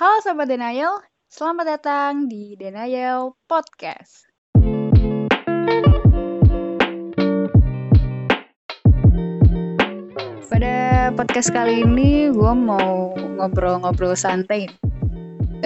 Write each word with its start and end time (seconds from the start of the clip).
Halo 0.00 0.16
Sobat 0.24 0.48
Denial, 0.48 0.96
selamat 1.28 1.76
datang 1.76 2.24
di 2.24 2.56
Denial 2.56 3.36
Podcast. 3.44 4.24
Pada 10.48 11.12
podcast 11.12 11.52
kali 11.52 11.84
ini 11.84 12.32
gue 12.32 12.52
mau 12.56 13.12
ngobrol-ngobrol 13.12 14.16
santai 14.16 14.72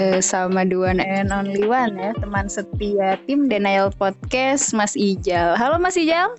eh, 0.03 0.19
sama 0.19 0.67
the 0.67 0.83
one 0.83 0.99
and 0.99 1.31
only 1.31 1.63
one 1.63 1.95
ya, 1.95 2.11
teman 2.19 2.51
setia 2.51 3.15
tim 3.31 3.47
Denial 3.47 3.95
Podcast, 3.95 4.75
Mas 4.75 4.99
Ijal. 4.99 5.55
Halo 5.55 5.79
Mas 5.79 5.95
Ijal. 5.95 6.35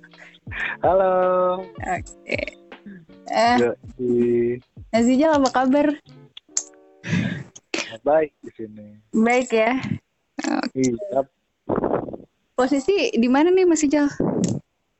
Halo. 0.84 1.64
Oke. 1.64 2.60
Eh, 3.32 3.56
Yoi. 3.56 4.60
Mas 4.92 5.08
Ijal 5.08 5.40
apa 5.40 5.48
kabar? 5.48 5.96
Baik 8.02 8.32
di 8.42 8.50
sini. 8.56 8.86
Baik 9.12 9.48
ya. 9.52 9.72
Iya. 10.76 11.20
Posisi 12.56 13.12
di 13.12 13.28
mana 13.28 13.52
nih 13.52 13.68
Mas 13.68 13.84
Ijal? 13.84 14.08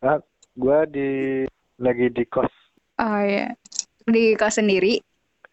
Ah, 0.04 0.20
gua 0.56 0.84
di 0.84 1.42
lagi 1.80 2.12
di 2.12 2.24
kos. 2.28 2.52
Oh 3.00 3.20
ya, 3.20 3.52
di 4.08 4.36
kos 4.36 4.56
sendiri. 4.60 5.00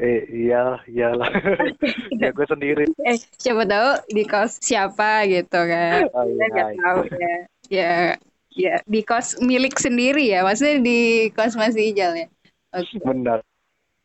Eh, 0.01 0.25
iya, 0.31 0.81
iyalah. 0.89 1.29
ya 2.21 2.33
gue 2.33 2.47
sendiri. 2.49 2.89
Eh, 3.05 3.17
siapa 3.37 3.63
tahu 3.63 3.89
di 4.09 4.23
kos 4.25 4.57
siapa 4.59 5.23
gitu 5.29 5.59
kan? 5.59 6.09
Oh, 6.11 6.25
Kita 6.25 6.33
iya, 6.33 6.45
nggak 6.49 6.69
iya. 6.71 6.81
tahu 6.81 6.99
ya. 7.07 7.35
Ya, 7.71 7.93
ya 8.51 8.73
di 8.83 9.01
kos 9.05 9.37
milik 9.39 9.77
sendiri 9.77 10.33
ya. 10.33 10.41
Maksudnya 10.43 10.81
di 10.81 11.29
kos 11.31 11.53
Mas 11.55 11.77
Ijal 11.77 12.19
ya. 12.19 12.27
Oke. 12.73 12.99
Benar. 13.05 13.45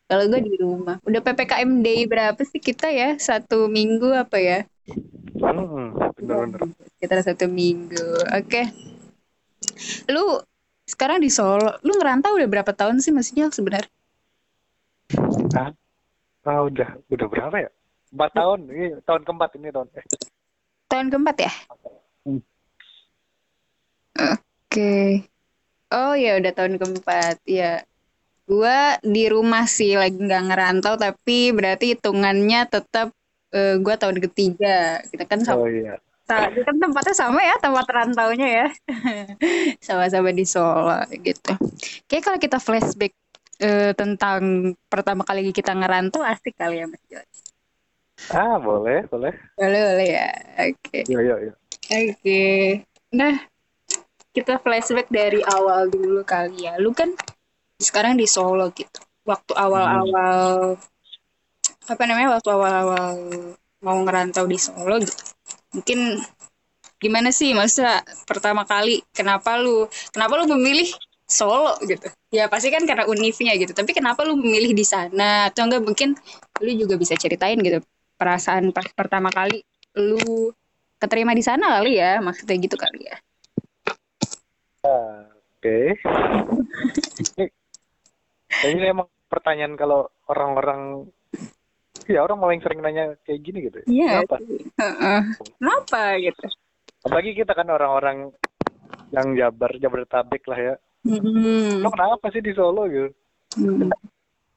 Kalau 0.08 0.24
gue 0.24 0.40
di 0.40 0.56
rumah. 0.56 0.96
Udah 1.04 1.20
PPKM 1.20 1.84
day 1.84 2.08
berapa 2.08 2.40
sih 2.40 2.56
kita 2.64 2.88
ya? 2.88 3.20
Satu 3.20 3.68
minggu 3.68 4.08
apa 4.16 4.40
ya? 4.40 4.64
Hmm, 5.36 5.92
benar-benar. 6.16 6.72
Kita 6.96 7.20
satu 7.20 7.44
minggu. 7.44 8.32
Oke. 8.32 8.72
Lu 10.08 10.40
sekarang 10.88 11.20
di 11.20 11.28
Solo. 11.28 11.76
Lu 11.84 11.92
ngerantau 12.00 12.40
udah 12.40 12.48
berapa 12.48 12.72
tahun 12.72 13.04
sih 13.04 13.12
Ijal 13.12 13.52
sebenarnya? 13.52 13.92
Ah, 15.52 15.76
ah, 16.48 16.64
udah, 16.64 16.96
udah 17.12 17.26
berapa 17.28 17.68
ya? 17.68 17.70
Empat 18.08 18.30
tahun. 18.32 18.60
Ini 18.72 18.86
tahun 19.04 19.22
keempat 19.28 19.50
ini 19.60 19.68
tahun. 19.68 19.88
Eh, 19.92 20.04
Tahun 20.88 21.06
keempat 21.12 21.36
ya? 21.36 21.52
Hmm. 22.24 22.40
Oke. 24.16 25.28
Oh 25.92 26.16
ya 26.16 26.40
udah 26.40 26.52
tahun 26.56 26.80
keempat. 26.80 27.44
Ya. 27.44 27.84
Gua 28.48 28.96
di 29.04 29.28
rumah 29.28 29.68
sih 29.68 29.92
lagi 29.92 30.16
nggak 30.16 30.44
ngerantau 30.48 30.96
tapi 30.96 31.52
berarti 31.52 31.92
hitungannya 31.92 32.64
tetap 32.64 33.12
eh, 33.52 33.76
gua 33.76 34.00
tahun 34.00 34.24
ketiga. 34.24 35.04
Kita 35.04 35.28
kan 35.28 35.44
sama, 35.44 35.62
oh 35.62 35.68
iya. 35.68 36.00
kan 36.64 36.76
tempatnya 36.80 37.12
sama 37.12 37.44
ya 37.44 37.60
tempat 37.60 37.84
rantaunya 37.92 38.48
ya. 38.48 38.66
Sama-sama 39.86 40.32
di 40.32 40.48
Solo 40.48 41.04
gitu. 41.12 41.52
Kayak 42.08 42.22
kalau 42.24 42.38
kita 42.40 42.56
flashback 42.56 43.12
eh, 43.60 43.92
tentang 43.92 44.72
pertama 44.88 45.28
kali 45.28 45.52
kita 45.52 45.76
ngerantau 45.76 46.24
asik 46.24 46.56
kali 46.56 46.80
ya 46.80 46.86
Mas 46.88 47.04
Jos. 47.12 47.48
Ah, 48.34 48.58
boleh, 48.58 49.06
boleh. 49.06 49.30
Boleh 49.54 49.80
boleh 49.92 50.08
ya. 50.08 50.28
Oke. 50.66 51.06
Iya, 51.06 51.20
iya, 51.22 51.36
iya. 51.38 51.52
Oke. 51.88 52.44
Nah, 53.14 53.34
kita 54.34 54.58
flashback 54.60 55.08
dari 55.08 55.40
awal 55.46 55.86
dulu 55.88 56.26
kali 56.26 56.66
ya. 56.66 56.76
Lu 56.82 56.90
kan 56.90 57.14
sekarang 57.78 58.18
di 58.18 58.26
Solo 58.26 58.68
gitu. 58.74 58.98
Waktu 59.22 59.52
awal-awal 59.54 60.74
apa 61.88 62.02
namanya? 62.04 62.38
Waktu 62.38 62.48
awal-awal 62.50 63.14
mau 63.80 63.98
ngerantau 64.02 64.44
di 64.50 64.58
Solo 64.58 64.98
gitu. 64.98 65.14
Mungkin 65.78 66.18
gimana 66.98 67.30
sih 67.30 67.54
masa 67.54 68.02
pertama 68.26 68.66
kali 68.66 69.06
kenapa 69.14 69.54
lu 69.62 69.86
kenapa 70.10 70.34
lu 70.42 70.50
memilih 70.58 70.90
Solo 71.22 71.78
gitu? 71.86 72.10
Ya 72.34 72.50
pasti 72.50 72.74
kan 72.74 72.82
karena 72.82 73.06
univnya 73.06 73.54
gitu. 73.54 73.70
Tapi 73.70 73.94
kenapa 73.94 74.26
lu 74.26 74.34
memilih 74.34 74.74
di 74.74 74.82
sana? 74.82 75.46
Atau 75.48 75.70
enggak 75.70 75.86
mungkin 75.86 76.18
lu 76.58 76.70
juga 76.74 76.98
bisa 76.98 77.14
ceritain 77.14 77.56
gitu 77.62 77.78
perasaan 78.18 78.74
pas 78.74 78.90
pertama 78.90 79.30
kali 79.30 79.62
lu 79.94 80.50
keterima 80.98 81.30
di 81.30 81.46
sana 81.46 81.78
kali 81.78 82.02
ya 82.02 82.18
maksudnya 82.18 82.58
gitu 82.58 82.74
kali 82.74 83.06
ya 83.06 83.16
Oke. 85.58 85.98
Ini, 88.48 88.74
ini 88.74 88.86
emang 88.88 89.08
pertanyaan 89.26 89.74
kalau 89.74 90.08
orang-orang 90.26 91.04
ya 92.04 92.20
orang 92.20 92.40
paling 92.40 92.60
sering 92.60 92.80
nanya 92.80 93.12
kayak 93.22 93.40
gini 93.40 93.58
gitu. 93.62 93.78
ya. 93.80 93.86
iya 93.86 94.10
Kenapa? 94.24 94.36
Heeh. 94.78 95.20
kenapa 95.58 96.00
gitu 96.18 96.44
Apalagi 96.98 97.30
kita 97.32 97.52
kan 97.52 97.68
orang-orang 97.68 98.32
yang 99.10 99.26
Jabar, 99.32 99.70
Jabodetabek 99.74 100.42
lah 100.46 100.58
ya. 100.58 100.74
Hmm. 101.04 101.78
Lo 101.78 101.88
kenapa 101.88 102.26
sih 102.28 102.40
di 102.40 102.50
Solo 102.52 102.88
gitu? 102.88 103.08
Hmm. 103.54 103.88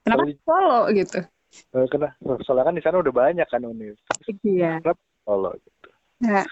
kenapa 0.02 0.24
Kalau- 0.26 0.40
Solo 0.42 0.80
gitu 0.92 1.20
Eh, 1.52 1.84
Kena, 1.86 2.08
soalnya 2.42 2.64
kan 2.64 2.76
di 2.76 2.82
sana 2.82 2.98
udah 2.98 3.12
banyak 3.12 3.44
kan 3.46 3.60
univ. 3.62 4.00
iya 4.42 4.80
Solo 5.22 5.52
gitu. 5.54 5.90
Nah, 6.24 6.48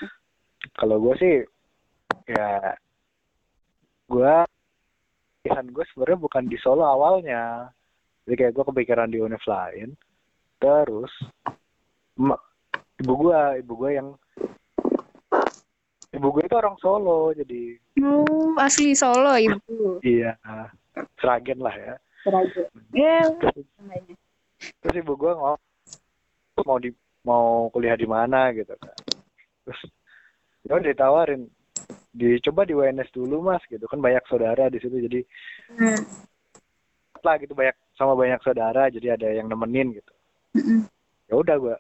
Kalau 0.75 0.99
gue 0.99 1.15
sih 1.15 1.35
ya 2.27 2.75
gue 4.05 4.33
pilihan 5.39 5.67
gue 5.71 5.85
sebenarnya 5.93 6.19
bukan 6.19 6.43
di 6.47 6.57
Solo 6.59 6.83
awalnya. 6.83 7.71
Jadi 8.27 8.35
kayak 8.35 8.53
gue 8.53 8.63
kepikiran 8.67 9.09
di 9.09 9.23
univ 9.23 9.41
lain. 9.47 9.95
Terus 10.59 11.11
ibu 12.99 13.13
gue, 13.15 13.39
ibu 13.63 13.73
gue 13.79 13.91
yang 13.95 14.11
ibu 16.09 16.27
gue 16.33 16.43
itu 16.45 16.55
orang 16.57 16.75
Solo 16.81 17.31
jadi 17.31 17.77
oh, 18.01 18.57
asli 18.57 18.97
Solo 18.97 19.37
ibu 19.37 20.01
iya 20.01 20.35
Seragen 21.21 21.63
lah 21.63 21.71
ya. 21.71 21.95
Seragen 22.25 22.67
namanya. 23.79 24.15
terus 24.83 24.95
ibu 24.99 25.13
gue 25.15 25.31
ngomong 25.31 26.65
mau 26.67 26.79
di 26.81 26.91
mau 27.23 27.71
kuliah 27.71 27.95
di 27.95 28.03
mana 28.03 28.51
gitu 28.51 28.75
kan 28.75 28.95
terus 29.63 29.79
udah 30.67 30.83
ditawarin 30.83 31.47
dicoba 32.09 32.65
di 32.65 32.73
WNS 32.73 33.13
dulu 33.13 33.41
mas 33.45 33.61
gitu. 33.69 33.85
Kan 33.85 34.01
banyak 34.01 34.23
saudara 34.25 34.69
di 34.69 34.77
situ 34.81 34.95
jadi 34.97 35.21
Hmm. 35.69 36.01
lah 37.21 37.35
gitu. 37.37 37.53
Banyak 37.53 37.75
sama 37.99 38.15
banyak 38.15 38.39
saudara 38.41 38.87
jadi 38.87 39.19
ada 39.19 39.27
yang 39.29 39.51
nemenin 39.51 39.97
gitu. 39.99 40.13
Mm-mm. 40.49 40.81
ya 41.29 41.37
udah 41.37 41.61
gue 41.61 41.77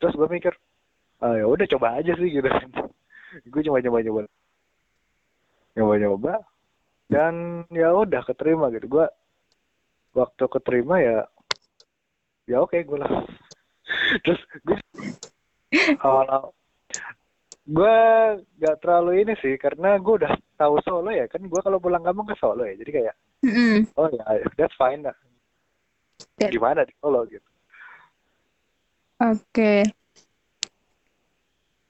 terus 0.00 0.16
gue 0.16 0.28
mikir 0.32 0.56
ah, 1.20 1.36
ya 1.36 1.44
udah 1.44 1.68
coba 1.76 2.00
aja 2.00 2.16
sih 2.16 2.30
gitu. 2.32 2.48
Kan 2.54 2.70
gue 3.44 3.62
coba 3.68 3.84
coba 3.84 3.98
coba 4.00 4.20
coba 5.76 5.94
coba 6.00 6.34
dan 7.08 7.64
ya 7.68 7.92
udah 7.92 8.22
keterima 8.24 8.72
gitu. 8.72 8.88
Gue 8.88 9.06
waktu 10.16 10.44
keterima 10.48 10.96
ya 11.04 11.28
ya 12.48 12.64
oke 12.64 12.80
gue 12.80 12.96
lah. 12.96 13.08
Terus 14.24 14.40
gue 14.64 14.78
awal 16.06 16.52
gue 17.68 17.96
gak 18.64 18.76
terlalu 18.80 19.28
ini 19.28 19.34
sih 19.44 19.60
karena 19.60 20.00
gue 20.00 20.24
udah 20.24 20.32
tahu 20.56 20.80
Solo 20.80 21.12
ya 21.12 21.28
kan 21.28 21.44
gue 21.44 21.60
kalau 21.60 21.76
pulang 21.76 22.00
kampung 22.00 22.24
ke 22.24 22.34
Solo 22.40 22.64
ya 22.64 22.74
jadi 22.80 22.90
kayak 22.90 23.14
Mm-mm. 23.44 23.92
oh 24.00 24.08
ya 24.08 24.24
that's 24.56 24.74
fine 24.80 25.04
lah 25.04 25.14
Ya. 26.38 26.50
gimana 26.50 26.82
di 26.82 26.94
Solo 26.98 27.22
gitu 27.30 27.46
Oke. 29.18 29.82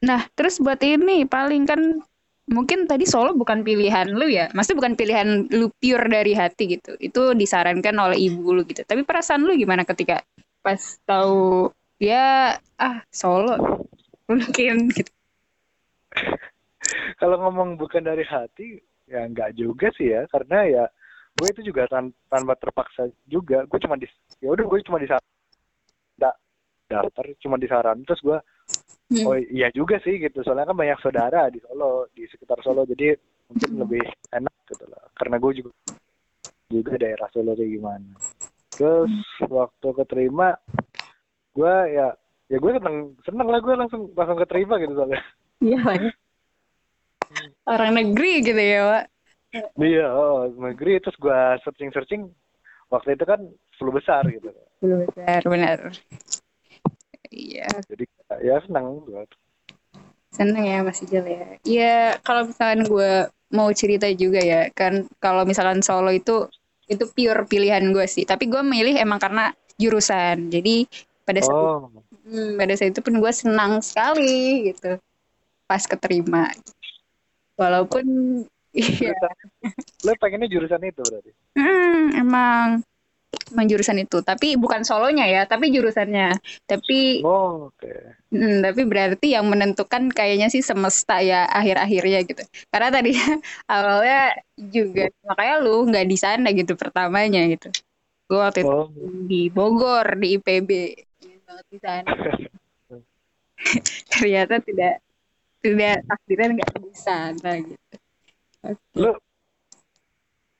Nah, 0.00 0.24
terus 0.32 0.56
buat 0.64 0.80
ini 0.80 1.28
paling 1.28 1.68
kan 1.68 2.00
mungkin 2.48 2.88
tadi 2.88 3.04
Solo 3.04 3.36
bukan 3.36 3.60
pilihan 3.60 4.08
lu 4.16 4.24
ya. 4.32 4.48
Maksudnya 4.56 4.78
bukan 4.80 4.94
pilihan 4.96 5.28
lu 5.52 5.68
pure 5.76 6.08
dari 6.08 6.32
hati 6.32 6.78
gitu. 6.80 6.96
Itu 6.96 7.36
disarankan 7.36 7.92
oleh 8.00 8.16
ibu 8.16 8.56
lu 8.56 8.64
gitu. 8.64 8.80
Tapi 8.80 9.04
perasaan 9.04 9.44
lu 9.44 9.52
gimana 9.60 9.84
ketika 9.84 10.24
pas 10.64 10.80
tahu 11.04 11.68
ya 12.00 12.56
ah 12.80 13.04
Solo 13.12 13.84
mungkin 14.32 14.88
gitu. 14.88 15.12
Kalau 17.20 17.37
ngomong 17.43 17.76
bukan 17.76 18.05
dari 18.06 18.23
hati 18.23 18.79
ya 19.09 19.25
nggak 19.26 19.56
juga 19.59 19.91
sih 19.97 20.12
ya. 20.12 20.25
Karena 20.31 20.59
ya 20.69 20.85
gue 21.38 21.49
itu 21.50 21.70
juga 21.73 21.87
tan- 21.91 22.15
tanpa 22.29 22.55
terpaksa 22.59 23.11
juga. 23.26 23.65
Gue 23.67 23.79
cuma 23.82 23.99
di 23.99 24.06
ya 24.43 24.53
udah 24.55 24.65
gue 24.65 24.79
cuma 24.87 24.99
di 25.03 25.09
da- 26.19 26.38
daftar 26.88 27.26
cuma 27.43 27.56
disaran. 27.59 28.03
Terus 28.05 28.23
gue 28.23 28.38
Hmm. 29.09 29.25
oh 29.25 29.41
iya 29.41 29.73
juga 29.73 29.97
sih 30.05 30.20
gitu. 30.20 30.44
Soalnya 30.44 30.69
kan 30.69 30.76
banyak 30.76 31.00
saudara 31.00 31.49
di 31.49 31.56
Solo 31.65 32.12
di 32.12 32.29
sekitar 32.29 32.61
Solo. 32.61 32.85
Jadi 32.85 33.17
mungkin 33.49 33.81
lebih 33.81 34.05
enak 34.37 34.53
gitu 34.69 34.85
lah. 34.85 35.00
Karena 35.17 35.41
gue 35.41 35.53
juga 35.65 35.73
juga 36.69 36.93
daerah 37.00 37.25
Solo 37.32 37.56
kayak 37.56 37.73
gimana. 37.73 38.12
Terus 38.76 39.09
waktu 39.49 39.88
keterima 39.97 40.53
gue 41.56 41.75
ya 41.88 42.12
ya 42.53 42.56
gue 42.61 42.73
seneng 42.76 43.17
seneng 43.25 43.49
lah 43.49 43.61
gue 43.65 43.75
langsung 43.81 44.12
langsung 44.12 44.38
keterima 44.44 44.76
gitu 44.76 44.93
soalnya 44.93 45.25
Iya 45.58 45.78
lah 45.82 45.96
ya. 45.99 46.12
Orang 47.69 47.90
negeri 47.99 48.40
gitu 48.40 48.58
ya, 48.58 48.81
Pak. 48.88 49.05
Iya, 49.81 50.06
oh, 50.12 50.49
negeri 50.55 51.00
terus 51.02 51.16
gua 51.20 51.56
searching-searching 51.64 52.28
waktu 52.88 53.16
itu 53.16 53.25
kan 53.25 53.40
10 53.76 53.93
besar 53.93 54.22
gitu. 54.28 54.49
Belum 54.81 55.05
besar, 55.05 55.40
benar. 55.44 55.78
iya 57.32 57.69
jadi 57.88 58.05
ya 58.40 58.56
senang 58.64 59.05
gue 59.05 59.22
seneng 60.32 60.64
ya 60.64 60.78
Mas 60.84 61.00
Ijal 61.05 61.25
ya 61.25 61.46
iya 61.64 61.99
kalau 62.25 62.49
misalkan 62.49 62.84
gue 62.84 63.12
mau 63.52 63.69
cerita 63.72 64.08
juga 64.12 64.40
ya 64.40 64.69
kan 64.72 65.08
kalau 65.20 65.44
misalkan 65.49 65.81
solo 65.81 66.12
itu 66.12 66.49
itu 66.88 67.05
pure 67.12 67.44
pilihan 67.49 67.84
gue 67.93 68.05
sih 68.08 68.25
tapi 68.25 68.49
gue 68.49 68.60
milih 68.60 68.96
emang 69.00 69.20
karena 69.20 69.52
jurusan 69.76 70.52
jadi 70.52 70.84
pada 71.25 71.40
saat 71.44 71.56
oh 71.56 71.88
hmm, 72.28 72.56
pada 72.56 72.72
saat 72.76 72.93
itu 72.93 73.00
pun 73.05 73.20
gue 73.20 73.32
senang 73.32 73.81
sekali 73.84 74.72
gitu 74.72 74.96
pas 75.69 75.85
keterima. 75.85 76.49
Walaupun 77.61 78.05
iya. 78.73 79.12
Lo 80.09 80.17
pengennya 80.17 80.49
jurusan 80.49 80.81
itu 80.88 81.05
berarti? 81.05 81.31
Hmm, 81.53 82.17
emang 82.17 82.67
emang 83.53 83.67
jurusan 83.69 84.00
itu. 84.00 84.25
Tapi 84.25 84.56
bukan 84.56 84.88
solonya 84.88 85.29
ya 85.29 85.44
tapi 85.44 85.69
jurusannya. 85.69 86.41
Tapi 86.65 87.20
oh 87.23 87.69
oke. 87.69 87.93
Hmm, 88.32 88.65
tapi 88.65 88.88
berarti 88.88 89.37
yang 89.37 89.44
menentukan 89.44 90.09
kayaknya 90.09 90.49
sih 90.49 90.65
semesta 90.65 91.20
ya 91.20 91.44
akhir-akhirnya 91.53 92.25
gitu. 92.25 92.43
Karena 92.73 92.88
tadi 92.88 93.12
awalnya 93.69 94.41
juga 94.56 95.12
makanya 95.29 95.55
lu 95.61 95.85
nggak 95.93 96.06
di 96.09 96.17
sana 96.17 96.49
gitu 96.56 96.73
pertamanya 96.81 97.44
gitu. 97.44 97.69
Gue 98.29 98.41
waktu 98.41 98.65
itu 98.65 98.73
oh. 98.73 98.88
di 99.25 99.49
Bogor 99.53 100.17
di 100.20 100.37
IPB 100.41 100.70
banget 101.44 101.67
di 101.69 101.79
sana. 101.81 102.09
Ternyata 104.12 104.62
tidak 104.62 105.03
tidak 105.62 106.05
takdirnya 106.06 106.49
nggak 106.58 106.70
di 106.78 106.93
sana 106.94 107.50
gitu 107.62 107.96
Oke. 108.66 108.82
lo 108.99 109.12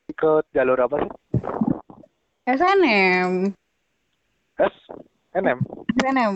ikut 0.09 0.45
jalur 0.51 0.79
apa 0.79 0.95
sih 0.99 1.11
SNM 2.49 3.53
S 4.59 4.75
NM 5.37 5.59
SNM 6.01 6.35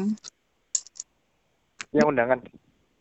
yang 1.94 2.08
undangan 2.10 2.40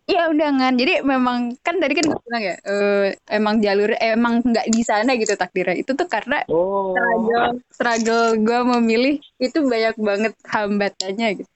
Iya 0.02 0.34
undangan. 0.34 0.74
Jadi 0.74 0.98
memang 1.06 1.54
kan 1.62 1.78
tadi 1.78 1.94
kan 1.94 2.04
gue 2.10 2.18
bilang 2.26 2.42
ya, 2.42 2.56
eh, 2.58 3.14
emang 3.30 3.62
jalur 3.62 3.94
emang 3.94 4.42
nggak 4.42 4.66
di 4.66 4.82
sana 4.82 5.14
gitu 5.14 5.38
takdirnya. 5.38 5.78
Itu 5.78 5.94
tuh 5.94 6.10
karena 6.10 6.42
oh 6.50 6.90
struggle 6.90 7.46
struggle 7.70 8.26
gue 8.42 8.60
memilih 8.76 9.14
itu 9.38 9.58
banyak 9.62 9.94
banget 10.02 10.34
hambatannya 10.42 11.28
gitu. 11.38 11.50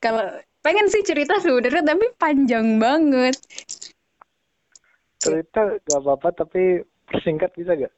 Kalau 0.00 0.24
pengen 0.64 0.86
sih 0.92 1.02
cerita 1.04 1.34
sebenarnya 1.44 1.82
tapi 1.84 2.06
panjang 2.18 2.66
banget. 2.82 3.36
cerita 5.22 5.60
gak 5.88 6.00
apa-apa 6.04 6.28
tapi 6.44 6.84
persingkat 7.08 7.50
bisa 7.56 7.72
gak 7.76 7.92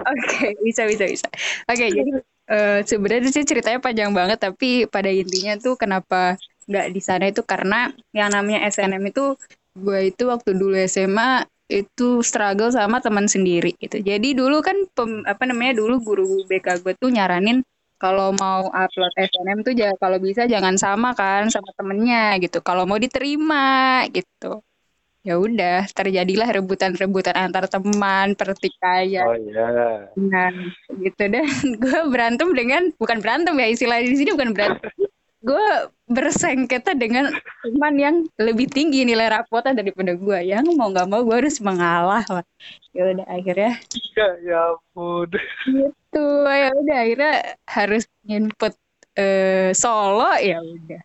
Oke, 0.00 0.56
bisa 0.64 0.82
bisa 0.88 1.04
bisa. 1.06 1.28
Oke, 1.68 1.86
jadi 1.92 2.10
eh, 2.50 2.80
sebenarnya 2.88 3.30
sih 3.30 3.44
ceritanya 3.44 3.80
panjang 3.84 4.10
banget 4.16 4.38
tapi 4.40 4.88
pada 4.88 5.12
intinya 5.12 5.54
tuh 5.60 5.76
kenapa 5.76 6.40
nggak 6.70 6.86
di 6.94 7.00
sana 7.02 7.24
itu 7.28 7.42
karena 7.44 7.90
yang 8.14 8.30
namanya 8.32 8.64
SNM 8.70 9.04
itu 9.10 9.34
gue 9.76 9.98
itu 10.10 10.22
waktu 10.32 10.50
dulu 10.56 10.74
SMA 10.88 11.44
itu 11.70 12.22
struggle 12.26 12.70
sama 12.74 12.98
teman 13.04 13.26
sendiri 13.30 13.76
gitu. 13.78 14.02
Jadi 14.02 14.34
dulu 14.34 14.58
kan 14.64 14.76
pem- 14.96 15.22
apa 15.28 15.44
namanya 15.46 15.78
dulu 15.78 15.94
guru 16.02 16.28
BK 16.48 16.82
gue 16.82 16.94
tuh 16.98 17.10
nyaranin 17.14 17.62
kalau 18.00 18.32
mau 18.40 18.72
upload 18.72 19.12
SNM 19.12 19.60
tuh 19.60 19.76
jangan 19.76 19.96
kalau 20.00 20.16
bisa 20.16 20.48
jangan 20.48 20.80
sama 20.80 21.12
kan 21.12 21.52
sama 21.52 21.68
temennya 21.76 22.40
gitu. 22.40 22.64
Kalau 22.64 22.88
mau 22.88 22.96
diterima 22.96 24.00
gitu. 24.08 24.64
Ya 25.20 25.36
udah, 25.36 25.84
terjadilah 25.92 26.48
rebutan-rebutan 26.48 27.36
antar 27.36 27.68
teman, 27.68 28.32
pertikaian. 28.32 29.28
Oh 29.28 29.36
iya. 29.36 29.68
Dengan 30.16 30.52
gitu 30.96 31.22
dan 31.28 31.44
gue 31.84 31.98
berantem 32.08 32.48
dengan 32.56 32.88
bukan 32.96 33.20
berantem 33.20 33.52
ya 33.60 33.68
istilahnya 33.68 34.08
di 34.08 34.16
sini 34.16 34.32
bukan 34.32 34.56
berantem. 34.56 34.88
Gue 35.44 35.66
bersengketa 36.08 36.96
dengan 36.96 37.36
teman 37.60 37.94
yang 38.00 38.16
lebih 38.40 38.72
tinggi 38.72 39.04
nilai 39.04 39.28
rapotnya 39.28 39.76
daripada 39.76 40.16
gue 40.16 40.38
yang 40.40 40.64
mau 40.72 40.88
nggak 40.88 41.04
mau 41.04 41.20
gue 41.20 41.36
harus 41.36 41.60
mengalah 41.60 42.24
lah. 42.24 42.44
Ya 42.96 43.12
udah 43.12 43.28
akhirnya. 43.28 43.76
Ya 44.16 44.28
ya 44.40 44.58
ampun 44.72 45.28
gitu. 46.10 46.26
Ya 46.42 46.74
udah 46.74 46.96
akhirnya 47.06 47.34
harus 47.70 48.02
input 48.26 48.74
eh, 49.14 49.70
solo 49.70 50.34
ya 50.42 50.58
udah. 50.58 51.02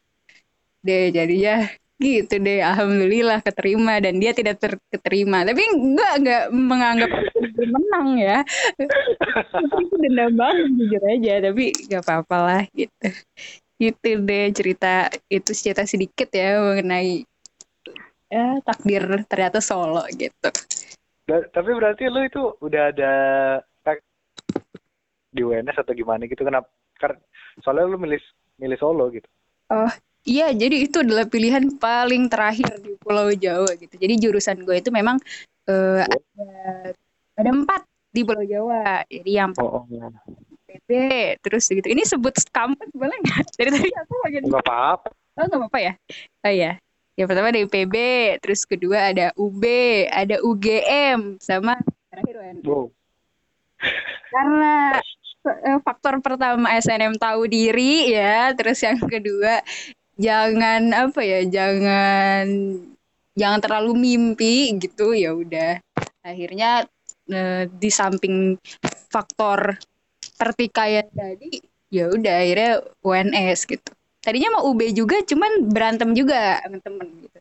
Deh 0.82 1.14
jadinya 1.14 1.70
gitu 1.96 2.44
deh 2.44 2.60
alhamdulillah 2.60 3.40
keterima 3.40 4.04
dan 4.04 4.20
dia 4.20 4.36
tidak 4.36 4.60
terketerima 4.60 5.48
tapi 5.48 5.64
gue 5.64 6.10
nggak 6.26 6.44
menganggap 6.52 7.10
menang 7.56 8.18
ya. 8.18 8.38
Itu 9.62 9.96
dendam 10.02 10.34
banget 10.36 10.68
jujur 10.76 11.04
aja 11.06 11.34
tapi 11.50 11.64
nggak 11.72 12.02
apa-apa 12.02 12.38
lah 12.42 12.62
gitu. 12.74 13.08
Gitu 13.78 14.10
deh 14.26 14.46
cerita 14.52 15.08
itu 15.30 15.52
cerita 15.54 15.86
sedikit 15.86 16.28
ya 16.34 16.60
mengenai 16.60 17.24
ya 18.26 18.58
takdir 18.66 19.06
ternyata 19.30 19.62
solo 19.62 20.04
gitu. 20.12 20.50
Tapi 21.26 21.70
berarti 21.74 22.06
lu 22.06 22.22
itu 22.22 22.54
udah 22.62 22.84
ada 22.94 23.14
di 25.36 25.44
UNS 25.44 25.84
atau 25.84 25.92
gimana 25.92 26.24
gitu 26.26 26.48
kenapa 26.48 26.72
karena 26.96 27.20
soalnya 27.60 27.92
lu 27.92 28.00
milih 28.00 28.24
milih 28.56 28.80
solo 28.80 29.12
gitu 29.12 29.28
Oh 29.74 29.90
iya, 30.30 30.54
jadi 30.54 30.86
itu 30.86 31.02
adalah 31.02 31.26
pilihan 31.26 31.82
paling 31.82 32.30
terakhir 32.30 32.78
di 32.86 32.94
Pulau 33.02 33.34
Jawa 33.34 33.74
gitu. 33.74 33.98
Jadi 33.98 34.14
jurusan 34.22 34.62
gue 34.62 34.78
itu 34.78 34.94
memang 34.94 35.18
eh, 35.66 36.06
ada 36.06 36.94
ada 37.34 37.50
empat 37.50 37.82
di 38.14 38.22
Pulau 38.22 38.46
Jawa. 38.46 39.02
Jadi 39.10 39.32
yang 39.34 39.58
oh, 39.58 39.82
oh. 39.82 40.14
PB, 40.70 40.90
terus 41.42 41.66
gitu. 41.66 41.88
Ini 41.90 42.06
sebut 42.06 42.38
kampus 42.54 42.94
boleh 42.94 43.18
nggak? 43.26 43.58
Dari 43.58 43.70
tadi 43.74 43.90
aku 43.90 44.14
lagi 44.22 44.38
nggak 44.46 44.66
apa-apa 44.70 45.10
oh 45.36 45.46
nggak 45.50 45.60
apa-apa 45.66 45.80
ya? 45.82 45.94
Oh 46.46 46.54
iya. 46.54 46.72
Yang 47.16 47.28
pertama 47.32 47.48
ada 47.48 47.64
IPB, 47.64 47.96
terus 48.44 48.62
kedua 48.68 49.16
ada 49.16 49.32
UB, 49.40 49.64
ada 50.12 50.36
UGM, 50.44 51.40
sama 51.40 51.80
terakhir 52.12 52.36
UN. 52.44 52.58
wow 52.68 52.92
Karena 54.36 55.00
faktor 55.86 56.20
pertama 56.20 56.74
SNM 56.78 57.16
tahu 57.22 57.46
diri 57.46 58.12
ya, 58.12 58.52
terus 58.58 58.82
yang 58.82 59.00
kedua 59.00 59.62
jangan 60.18 60.92
apa 60.92 61.22
ya, 61.22 61.46
jangan 61.46 62.46
jangan 63.36 63.60
terlalu 63.62 63.92
mimpi 63.96 64.74
gitu 64.80 65.14
ya 65.14 65.36
udah. 65.36 65.80
Akhirnya 66.26 66.90
eh, 67.30 67.70
di 67.70 67.90
samping 67.94 68.58
faktor 69.12 69.78
pertikaian 70.36 71.08
tadi 71.14 71.62
ya 71.94 72.12
udah 72.12 72.36
akhirnya 72.44 72.72
UNS 73.06 73.60
gitu. 73.70 73.92
Tadinya 74.26 74.58
mau 74.58 74.74
UB 74.74 74.82
juga 74.90 75.22
cuman 75.22 75.70
berantem 75.70 76.18
juga 76.18 76.58
sama 76.66 76.82
temen 76.82 77.08
gitu. 77.22 77.40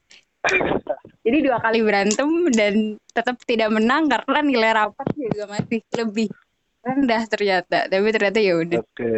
Jadi 1.25 1.39
dua 1.41 1.56
kali 1.56 1.81
berantem 1.81 2.29
dan 2.53 3.01
tetap 3.17 3.41
tidak 3.49 3.73
menang 3.73 4.13
karena 4.13 4.39
nilai 4.44 4.70
rapat 4.77 5.08
juga 5.17 5.49
masih 5.49 5.81
lebih 5.96 6.29
rendah 6.84 7.22
ternyata. 7.26 7.79
Tapi 7.88 8.08
ternyata 8.12 8.38
ya 8.38 8.55
udah 8.60 8.81
oke 8.84 9.14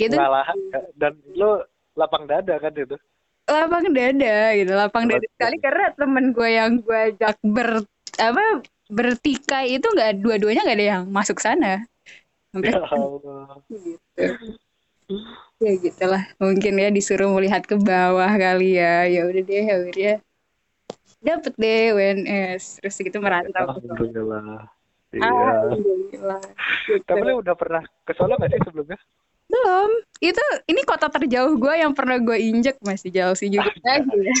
gitu 0.00 0.16
ngalah 0.16 0.48
dan 0.96 1.12
lu 1.36 1.60
lapang 1.92 2.24
dada 2.24 2.56
kan 2.56 2.72
itu 2.72 2.96
lapang 3.44 3.84
dada 3.92 4.36
gitu, 4.56 4.72
lapang 4.72 5.04
dada 5.10 5.26
sekali 5.36 5.56
karena 5.58 5.92
temen 5.92 6.30
gue 6.32 6.48
yang 6.48 6.72
gue 6.80 6.98
ajak 7.12 7.36
ber 7.42 7.82
apa 8.16 8.62
bertikai 8.86 9.76
itu 9.76 9.86
nggak 9.90 10.22
dua-duanya 10.22 10.62
nggak 10.64 10.78
ada 10.78 10.86
yang 10.96 11.02
masuk 11.10 11.42
sana. 11.42 11.82
Sampai 12.54 12.74
ya 12.74 12.82
Allah 12.86 13.58
gitu. 13.70 14.26
Ya 15.60 15.72
gitulah 15.76 16.24
mungkin 16.38 16.78
ya 16.78 16.88
disuruh 16.94 17.28
melihat 17.34 17.66
ke 17.66 17.74
bawah 17.76 18.30
kali 18.38 18.78
ya. 18.78 19.06
Ya 19.10 19.26
udah 19.26 19.42
deh 19.42 19.66
akhirnya 19.66 20.14
dapet 21.20 21.52
deh 21.58 21.92
UNS 21.92 22.80
terus 22.80 22.96
gitu 22.96 23.18
merantau. 23.20 23.66
alhamdulillah 23.66 24.64
Ah, 24.64 24.79
iya 25.14 25.30
Alhamdulillah. 25.66 26.42
Gitu. 26.86 27.02
tapi 27.06 27.22
lu 27.26 27.42
udah 27.42 27.54
pernah 27.58 27.82
ke 28.06 28.12
Solo 28.14 28.38
nggak 28.38 28.50
sih 28.54 28.62
sebelumnya 28.66 28.98
Belum. 29.50 29.90
Itu 30.22 30.42
ini 30.70 30.80
kota 30.86 31.10
terjauh 31.10 31.58
gue 31.58 31.74
yang 31.74 31.92
pernah 31.92 32.22
gue 32.22 32.38
injek 32.38 32.78
masih 32.86 33.10
jauh 33.10 33.34
sih 33.34 33.50
juga 33.50 33.74
lagi 33.82 34.14
ya. 34.30 34.36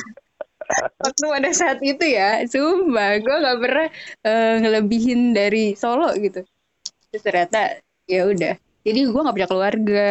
Waktu 1.02 1.24
pada 1.26 1.50
saat 1.50 1.82
itu 1.82 2.04
ya, 2.06 2.46
sumpah 2.46 3.18
gue 3.18 3.36
gak 3.42 3.58
pernah 3.58 3.88
eh, 4.22 4.54
ngelebihin 4.62 5.34
dari 5.34 5.74
Solo 5.74 6.14
gitu. 6.14 6.46
Terus 7.10 7.22
ternyata 7.26 7.82
ya 8.06 8.30
udah. 8.30 8.54
Jadi 8.86 9.00
gue 9.10 9.20
gak 9.26 9.34
punya 9.34 9.50
keluarga, 9.50 10.10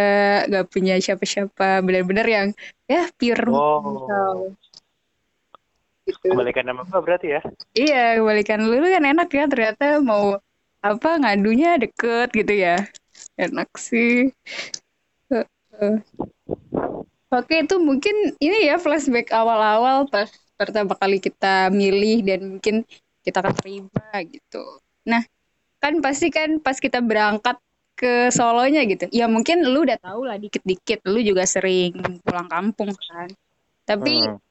gak 0.51 0.66
punya 0.68 1.00
siapa-siapa, 1.00 1.80
benar-benar 1.80 2.28
yang 2.28 2.48
ya 2.92 3.08
pure 3.16 3.48
mental. 3.48 4.54
Gitu. 6.10 6.25
kebalikan 6.34 6.66
nama 6.66 6.82
gua 6.89 7.06
berarti 7.06 7.38
ya 7.38 7.42
Iya, 7.78 8.18
kebalikan 8.18 8.66
lu 8.66 8.82
kan 8.82 9.06
enak 9.06 9.30
ya 9.30 9.46
ternyata 9.46 10.01
mau 10.01 10.42
apa 10.79 11.19
ngadunya 11.19 11.75
deket 11.79 12.31
gitu 12.31 12.53
ya. 12.55 12.75
Enak 13.36 13.69
sih. 13.75 14.31
Oke, 17.29 17.62
itu 17.62 17.75
mungkin 17.77 18.33
ini 18.41 18.65
ya 18.65 18.81
flashback 18.81 19.29
awal-awal 19.29 20.09
pas 20.09 20.33
pertama 20.57 20.98
kali 20.98 21.21
kita 21.21 21.69
milih 21.69 22.25
dan 22.25 22.39
mungkin 22.57 22.75
kita 23.21 23.45
keterima 23.45 24.09
gitu. 24.25 24.63
Nah, 25.05 25.21
kan 25.77 26.01
pasti 26.01 26.33
kan 26.33 26.57
pas 26.57 26.75
kita 26.81 27.00
berangkat 27.05 27.62
ke 27.93 28.33
Solonya 28.33 28.81
gitu. 28.89 29.05
Ya 29.13 29.29
mungkin 29.29 29.62
lu 29.62 29.86
udah 29.86 30.01
tahu 30.01 30.25
lah 30.25 30.41
dikit-dikit, 30.41 31.05
lu 31.05 31.21
juga 31.21 31.45
sering 31.45 31.93
pulang 32.25 32.50
kampung 32.50 32.91
kan. 32.98 33.29
Tapi 33.86 34.25
Hmm. 34.25 34.49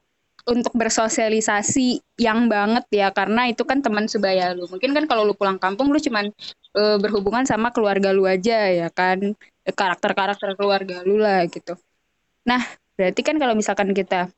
Untuk 0.49 0.73
bersosialisasi 0.73 2.17
yang 2.17 2.49
banget 2.49 2.85
ya 2.89 3.07
karena 3.13 3.45
itu 3.45 3.61
kan 3.61 3.85
teman 3.85 4.09
sebaya 4.09 4.57
lu. 4.57 4.65
Mungkin 4.65 4.97
kan 4.97 5.05
kalau 5.05 5.23
lu 5.29 5.37
pulang 5.37 5.61
kampung 5.61 5.93
lu 5.93 6.01
cuman 6.01 6.33
eh, 6.73 6.97
berhubungan 6.97 7.45
sama 7.45 7.69
keluarga 7.69 8.09
lu 8.09 8.25
aja 8.25 8.67
ya 8.73 8.89
kan. 8.89 9.37
Eh, 9.63 9.73
Karakter-karakter 9.73 10.57
keluarga 10.57 11.05
lu 11.05 11.21
lah 11.21 11.45
gitu. 11.45 11.77
Nah, 12.49 12.65
berarti 12.97 13.21
kan 13.21 13.37
kalau 13.37 13.53
misalkan 13.53 13.93
kita 13.93 14.33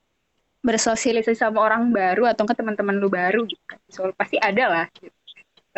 bersosialisasi 0.62 1.39
sama 1.39 1.63
orang 1.63 1.89
baru 1.89 2.30
atau 2.30 2.46
ke 2.46 2.53
teman-teman 2.53 3.00
lu 3.00 3.08
baru 3.08 3.48
gitu 3.48 3.63
kan. 3.65 3.80
Pasti 4.20 4.36
ada 4.38 4.65
lah 4.68 4.86
gitu. 5.00 5.15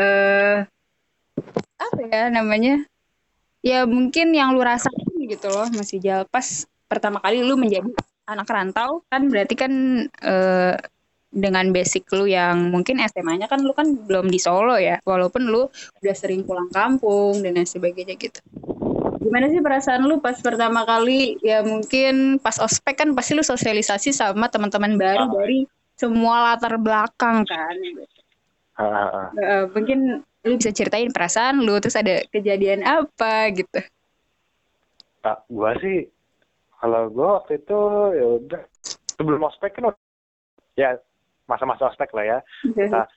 Eh 0.02 0.58
apa 1.78 2.00
ya 2.10 2.34
namanya? 2.34 2.82
Ya 3.64 3.86
mungkin 3.88 4.34
yang 4.36 4.52
lu 4.58 4.60
rasain 4.66 5.08
gitu 5.24 5.48
loh 5.48 5.70
masih 5.72 6.02
jauh 6.04 6.28
pas 6.28 6.68
pertama 6.90 7.24
kali 7.24 7.40
lu 7.40 7.56
menjadi 7.56 7.88
anak 8.24 8.48
rantau 8.48 9.04
kan 9.12 9.28
berarti 9.28 9.56
kan 9.58 9.74
eh, 10.08 10.76
dengan 11.34 11.74
basic 11.74 12.06
lu 12.14 12.30
yang 12.30 12.70
mungkin 12.70 13.02
SMA-nya 13.02 13.50
kan 13.50 13.66
lu 13.66 13.74
kan 13.74 13.90
belum 13.90 14.30
di 14.30 14.38
Solo 14.38 14.78
ya 14.78 15.02
walaupun 15.02 15.50
lu 15.50 15.66
udah 16.00 16.16
sering 16.16 16.46
pulang 16.46 16.70
kampung 16.70 17.42
dan 17.42 17.58
lain 17.58 17.66
sebagainya 17.66 18.14
gitu. 18.22 18.38
Gimana 19.18 19.50
sih 19.50 19.58
perasaan 19.58 20.06
lu 20.06 20.22
pas 20.22 20.38
pertama 20.38 20.86
kali 20.86 21.42
ya 21.42 21.66
mungkin 21.66 22.38
pas 22.38 22.62
ospek 22.62 23.02
kan 23.02 23.10
pasti 23.18 23.34
lu 23.34 23.42
sosialisasi 23.42 24.14
sama 24.14 24.46
teman-teman 24.46 24.94
baru 24.94 25.26
Ah. 25.26 25.32
dari 25.34 25.66
semua 25.98 26.54
latar 26.54 26.78
belakang 26.78 27.42
kan. 27.50 27.76
Ah, 28.78 28.84
ah, 28.86 29.08
ah. 29.10 29.28
Eh, 29.34 29.64
mungkin 29.74 30.22
lu 30.44 30.54
bisa 30.60 30.70
ceritain 30.70 31.10
perasaan 31.10 31.66
lu 31.66 31.82
terus 31.82 31.98
ada 31.98 32.22
kejadian 32.30 32.86
apa 32.86 33.50
gitu. 33.58 33.80
Nah, 35.24 35.40
gua 35.50 35.74
sih 35.80 36.06
kalau 36.84 37.08
gua 37.08 37.40
waktu 37.40 37.64
itu 37.64 37.80
ya 38.12 38.26
udah 38.44 38.62
sebelum 39.16 39.48
ospek 39.48 39.80
kan 39.80 39.96
ya 40.76 41.00
masa-masa 41.48 41.88
ospek 41.88 42.12
lah 42.12 42.26
ya. 42.28 42.38
Kita 42.68 43.08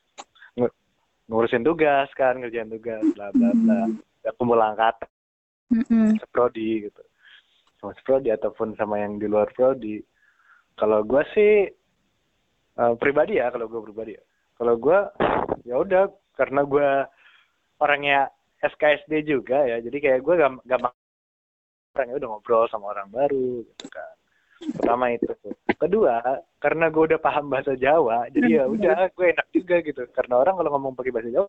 ngu- 0.54 0.76
ngurusin 1.26 1.66
tugas 1.66 2.06
kan 2.14 2.38
ngerjain 2.38 2.70
tugas 2.70 3.02
bla 3.18 3.34
bla 3.34 3.50
bla. 3.58 3.90
Ya, 4.22 4.30
kumpul 4.38 4.62
angkatan. 4.62 5.10
Mm-mm. 5.66 6.14
seprodi 6.22 6.86
gitu. 6.86 7.02
Sama 7.82 7.90
seprodi 7.98 8.30
ataupun 8.30 8.78
sama 8.78 9.02
yang 9.02 9.18
di 9.18 9.26
luar 9.26 9.50
prodi 9.50 9.98
kalau 10.78 11.02
gua 11.02 11.26
sih 11.34 11.66
eh, 12.78 12.94
pribadi 13.02 13.42
ya 13.42 13.50
kalau 13.50 13.66
gua 13.66 13.82
pribadi 13.82 14.14
ya. 14.14 14.22
Kalau 14.54 14.78
gua 14.78 15.10
ya 15.66 15.82
udah 15.82 16.06
karena 16.38 16.62
gua 16.62 17.10
orangnya 17.82 18.30
SKSD 18.62 19.26
juga 19.26 19.66
ya 19.66 19.82
jadi 19.82 19.98
kayak 19.98 20.20
gua 20.22 20.34
gam- 20.38 20.62
gampang 21.96 22.12
orangnya 22.12 22.20
udah 22.20 22.28
ngobrol 22.28 22.64
sama 22.68 22.92
orang 22.92 23.08
baru 23.08 23.64
gitu 23.64 23.86
kan. 23.88 24.14
Pertama 24.56 25.04
itu 25.12 25.32
kedua 25.76 26.16
karena 26.60 26.88
gue 26.92 27.02
udah 27.12 27.20
paham 27.20 27.52
bahasa 27.52 27.72
Jawa 27.76 28.28
jadi 28.32 28.60
ya 28.60 28.64
udah 28.68 28.96
gue 29.16 29.26
enak 29.32 29.48
juga 29.52 29.76
gitu. 29.80 30.02
Karena 30.12 30.44
orang 30.44 30.60
kalau 30.60 30.70
ngomong 30.76 30.92
pakai 30.92 31.12
bahasa 31.12 31.32
Jawa 31.32 31.48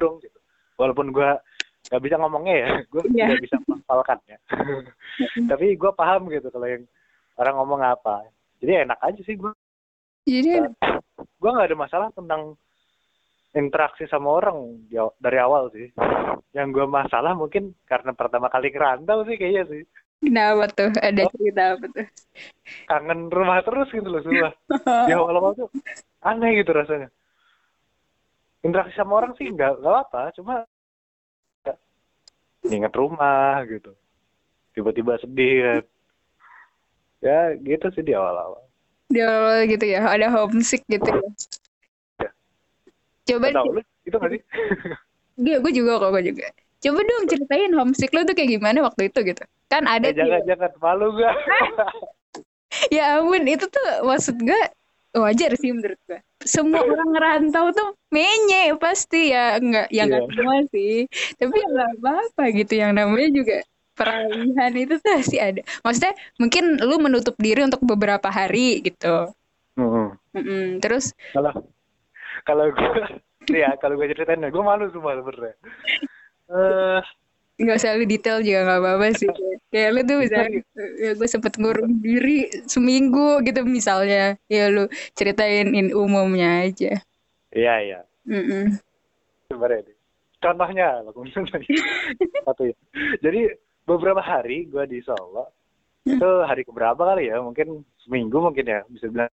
dong 0.00 0.16
gitu. 0.24 0.38
Walaupun 0.80 1.12
gue 1.12 1.28
nggak 1.92 2.02
bisa 2.02 2.16
ngomongnya 2.16 2.54
ya 2.56 2.68
gue 2.92 3.02
Iya. 3.12 3.26
tidak 3.36 3.44
bisa 3.44 3.56
menghafalkannya. 3.68 4.36
Tapi 5.52 5.66
gue 5.76 5.90
paham 5.92 6.22
gitu 6.32 6.48
kalau 6.48 6.64
yang 6.68 6.84
orang 7.36 7.54
ngomong 7.60 7.80
apa. 7.84 8.24
Jadi 8.64 8.88
enak 8.88 8.98
aja 9.04 9.20
sih 9.20 9.36
gue 9.36 9.52
Jadi 10.24 10.56
gue 11.20 11.50
nggak 11.52 11.68
ada 11.68 11.76
masalah 11.76 12.08
tentang 12.16 12.56
interaksi 13.54 14.04
sama 14.10 14.28
orang 14.42 14.84
aw- 14.98 15.14
dari 15.22 15.38
awal 15.38 15.70
sih 15.70 15.88
yang 16.54 16.74
gue 16.74 16.86
masalah 16.86 17.32
mungkin 17.38 17.70
karena 17.86 18.10
pertama 18.14 18.50
kali 18.50 18.70
kerantau 18.74 19.22
sih 19.26 19.38
kayaknya 19.38 19.62
sih 19.70 19.82
kenapa 20.22 20.66
tuh? 20.74 20.90
Ada 20.98 21.22
cerita 21.34 21.62
apa 21.78 21.86
tuh? 21.90 22.06
kangen 22.84 23.30
rumah 23.30 23.62
terus 23.62 23.88
gitu 23.94 24.08
loh 24.10 24.20
semua 24.26 24.50
di 25.08 25.12
awal-awal 25.14 25.54
tuh 25.54 25.68
aneh 26.24 26.60
gitu 26.60 26.74
rasanya 26.74 27.08
interaksi 28.64 28.96
sama 28.96 29.22
orang 29.22 29.32
sih 29.38 29.48
nggak 29.48 29.80
nggak 29.80 29.96
apa 30.08 30.32
cuma 30.36 30.64
ya, 31.68 31.74
inget 32.68 32.92
rumah 32.96 33.60
gitu 33.68 33.92
tiba-tiba 34.74 35.20
sedih 35.22 35.56
kan 35.62 35.84
ya 37.22 37.38
gitu 37.60 37.86
sih 37.94 38.02
di 38.04 38.12
awal-awal 38.12 38.64
Di 39.04 39.20
awal 39.20 39.68
gitu 39.68 39.84
ya, 39.84 40.00
ada 40.08 40.32
homesick 40.32 40.80
gitu 40.88 41.04
ya. 41.06 41.20
Ya. 41.20 41.28
Coba 43.24 43.46
tahu 43.50 43.68
lu 43.76 43.80
itu 44.04 44.16
nggak 44.16 44.30
sih 44.32 44.42
Iya, 45.44 45.56
gue 45.58 45.72
juga 45.74 45.98
kok, 45.98 46.10
gue 46.14 46.22
juga. 46.30 46.46
Coba 46.78 46.98
dong 47.02 47.24
ceritain 47.26 47.72
homesick 47.74 48.14
lu 48.14 48.22
tuh 48.22 48.36
kayak 48.38 48.54
gimana 48.54 48.86
waktu 48.86 49.10
itu 49.10 49.18
gitu. 49.24 49.42
Kan 49.66 49.88
ada 49.88 50.06
eh, 50.06 50.14
jangan 50.14 50.40
jangan 50.46 50.70
malu 50.78 51.10
gue 51.16 51.26
Ya 52.94 53.18
ampun, 53.18 53.42
itu 53.46 53.66
tuh 53.66 53.86
maksud 54.02 54.36
gue 54.38 54.62
wajar 55.14 55.50
sih 55.58 55.70
menurut 55.74 55.98
gue. 56.06 56.18
Semua 56.42 56.82
orang 56.90 57.10
ngerantau 57.14 57.70
tuh 57.74 57.88
menye 58.10 58.74
pasti 58.78 59.30
ya 59.30 59.58
enggak 59.58 59.90
ya 59.90 60.06
enggak 60.06 60.22
Iya. 60.22 60.30
semua 60.34 60.56
sih. 60.70 60.94
Tapi 61.38 61.54
ya 61.54 61.66
enggak 61.70 61.90
apa-apa 61.98 62.44
gitu 62.54 62.72
yang 62.78 62.92
namanya 62.94 63.28
juga 63.30 63.56
peralihan 63.94 64.72
itu 64.74 64.94
tuh 64.98 65.10
pasti 65.18 65.36
ada. 65.38 65.62
Maksudnya 65.82 66.14
mungkin 66.38 66.64
lu 66.78 66.96
menutup 66.98 67.34
diri 67.38 67.62
untuk 67.62 67.82
beberapa 67.82 68.26
hari 68.26 68.82
gitu. 68.82 69.30
Hmm. 69.74 70.14
Mm-mm. 70.34 70.78
Terus 70.78 71.10
kalau 71.30 71.50
kalau 72.44 72.70
gue 72.70 73.02
ya 73.64 73.74
kalau 73.80 73.96
gue 73.98 74.06
ceritain 74.12 74.40
gue 74.40 74.62
malu 74.62 74.86
semua 74.92 75.16
sebenarnya. 75.18 75.56
Eh 76.52 77.02
nggak 77.54 77.78
usah 77.78 77.94
lu 77.94 78.04
detail 78.10 78.42
juga 78.42 78.60
nggak 78.66 78.80
apa-apa 78.82 79.06
sih. 79.16 79.30
Kayak 79.70 79.90
lu 79.94 80.00
tuh 80.06 80.16
bisa 80.22 80.38
ya 81.00 81.10
gue 81.14 81.28
sempet 81.28 81.54
ngurung 81.58 81.98
diri 82.04 82.50
seminggu 82.68 83.42
gitu 83.42 83.64
misalnya. 83.66 84.36
Ya 84.46 84.70
lu 84.70 84.86
ceritain 85.16 85.72
in 85.72 85.90
umumnya 85.90 86.68
aja. 86.68 87.00
Iya 87.54 87.74
iya. 87.82 88.00
Mm-mm. 88.24 88.80
sebenarnya 89.52 89.92
deh. 89.92 89.96
contohnya 90.40 90.88
satu 92.48 92.62
ya. 92.68 92.76
Jadi 93.20 93.52
beberapa 93.84 94.20
hari 94.20 94.68
gue 94.68 94.84
di 94.88 95.00
Solo 95.04 95.52
itu 96.04 96.30
hari 96.44 96.64
keberapa 96.64 97.00
kali 97.00 97.32
ya? 97.32 97.40
Mungkin 97.40 97.84
seminggu 98.04 98.36
mungkin 98.40 98.64
ya 98.64 98.80
bisa 98.92 99.08
bilang 99.08 99.32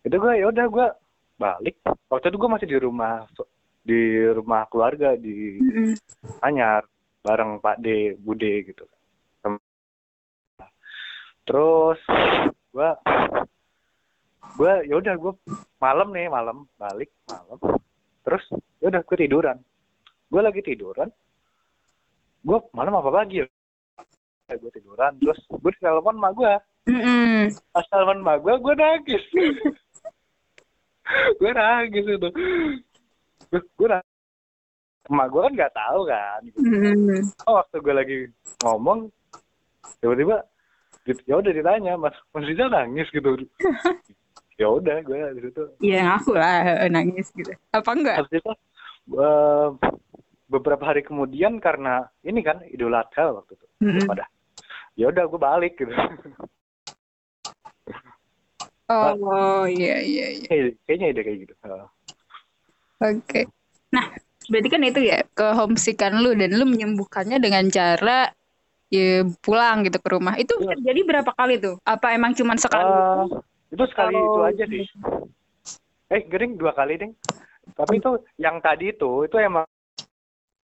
itu 0.00 0.16
gue 0.16 0.32
ya 0.32 0.48
udah 0.48 0.66
gue 0.72 0.86
balik. 1.40 1.80
Waktu 2.12 2.28
itu 2.28 2.36
gue 2.36 2.50
masih 2.52 2.68
di 2.68 2.78
rumah 2.78 3.24
di 3.80 4.00
rumah 4.28 4.68
keluarga 4.68 5.16
di. 5.16 5.56
Anyar 6.44 6.84
bareng 7.24 7.64
Pak 7.64 7.80
D 7.80 8.12
Bude 8.20 8.52
gitu. 8.68 8.84
Terus 11.48 11.98
gue 12.70 12.90
gue 14.60 14.72
ya 14.84 14.94
udah 15.00 15.14
gue 15.16 15.32
malam 15.80 16.12
nih 16.12 16.28
malam 16.28 16.68
balik 16.76 17.08
malam. 17.24 17.58
Terus 18.20 18.44
ya 18.84 18.92
udah 18.92 19.00
gue 19.00 19.16
tiduran. 19.16 19.56
Gue 20.28 20.40
lagi 20.44 20.60
tiduran 20.60 21.08
gue 22.40 22.58
malam 22.72 22.96
apa 22.96 23.10
pagi 23.12 23.44
ya? 23.44 23.46
Gue 24.50 24.72
tiduran 24.74 25.14
terus 25.22 25.38
gue 25.46 25.72
telepon 25.78 26.18
mak 26.18 26.34
gue 26.34 26.52
Mm-mm. 26.90 27.54
pas 27.70 27.86
telepon 27.86 28.18
mak 28.24 28.42
gue 28.42 28.54
gue 28.58 28.74
nangis 28.74 29.24
gue 31.38 31.50
nangis 31.50 32.04
itu. 32.06 32.28
Gue 33.50 33.60
gue 33.62 33.88
nangis. 33.88 34.08
Emak 35.10 35.26
gue 35.32 35.40
kan 35.42 35.52
nggak 35.58 35.74
tahu 35.74 36.00
kan. 36.06 36.40
Mm-mm. 36.54 37.22
oh 37.48 37.54
waktu 37.58 37.76
gue 37.82 37.94
lagi 37.94 38.16
ngomong 38.62 39.10
tiba-tiba 39.98 40.46
gitu, 41.08 41.20
ya 41.26 41.34
udah 41.40 41.52
ditanya 41.52 41.92
mas 41.98 42.14
mas 42.30 42.46
Rizal 42.46 42.70
nangis 42.70 43.08
gitu. 43.10 43.34
Ya 44.60 44.68
udah 44.68 45.00
gue 45.00 45.16
di 45.16 45.48
situ. 45.48 45.62
Ya 45.80 46.04
ngaku 46.04 46.36
lah 46.36 46.60
nangis 46.92 47.32
gitu. 47.32 47.48
Apa 47.72 47.96
enggak? 47.96 48.20
Habis 48.20 48.44
itu 48.44 48.52
eh, 49.16 49.68
beberapa 50.52 50.84
hari 50.84 51.00
kemudian 51.00 51.56
karena 51.64 52.04
ini 52.20 52.44
kan 52.44 52.60
Idul 52.68 52.92
Adha 52.92 53.40
waktu 53.40 53.56
itu. 53.56 53.66
Mm-mm. 53.80 54.04
pada 54.04 54.28
ya 55.00 55.08
udah 55.08 55.24
gue 55.24 55.40
balik 55.40 55.72
gitu 55.80 55.88
oh 58.90 59.64
iya 59.64 60.02
iya 60.02 60.26
iya. 60.34 60.46
Kayak- 60.50 60.76
kayaknya 60.84 61.06
ide 61.14 61.20
kayak 61.22 61.38
gitu. 61.46 61.54
Eh, 61.62 61.86
oke. 63.00 63.40
Nah 63.94 64.04
berarti 64.50 64.68
kan 64.68 64.82
itu 64.82 65.00
ya 65.06 65.22
ke 65.30 65.46
homesickan 65.54 66.18
lu 66.18 66.34
dan 66.34 66.50
lu 66.58 66.66
menyembuhkannya 66.66 67.38
dengan 67.38 67.70
cara 67.70 68.34
ya 68.90 69.22
pulang 69.40 69.86
gitu 69.86 70.02
ke 70.02 70.08
rumah. 70.10 70.34
Itu 70.34 70.58
Iya. 70.58 70.74
terjadi 70.74 71.00
berapa 71.06 71.30
kali 71.30 71.62
tuh? 71.62 71.78
Apa 71.86 72.18
emang 72.18 72.34
cuman 72.34 72.58
sekali? 72.58 72.82
Eh, 72.82 73.24
itu 73.70 73.84
sekali 73.86 74.18
Oh, 74.18 74.26
itu 74.26 74.40
aja 74.50 74.64
sih. 74.66 74.84
eh 76.10 76.26
gering 76.26 76.58
dua 76.58 76.74
kali 76.74 76.98
ding. 76.98 77.14
Tapi 77.70 78.02
itu 78.02 78.18
yang 78.34 78.58
tadi 78.58 78.90
itu 78.90 79.30
itu 79.30 79.36
emang 79.38 79.62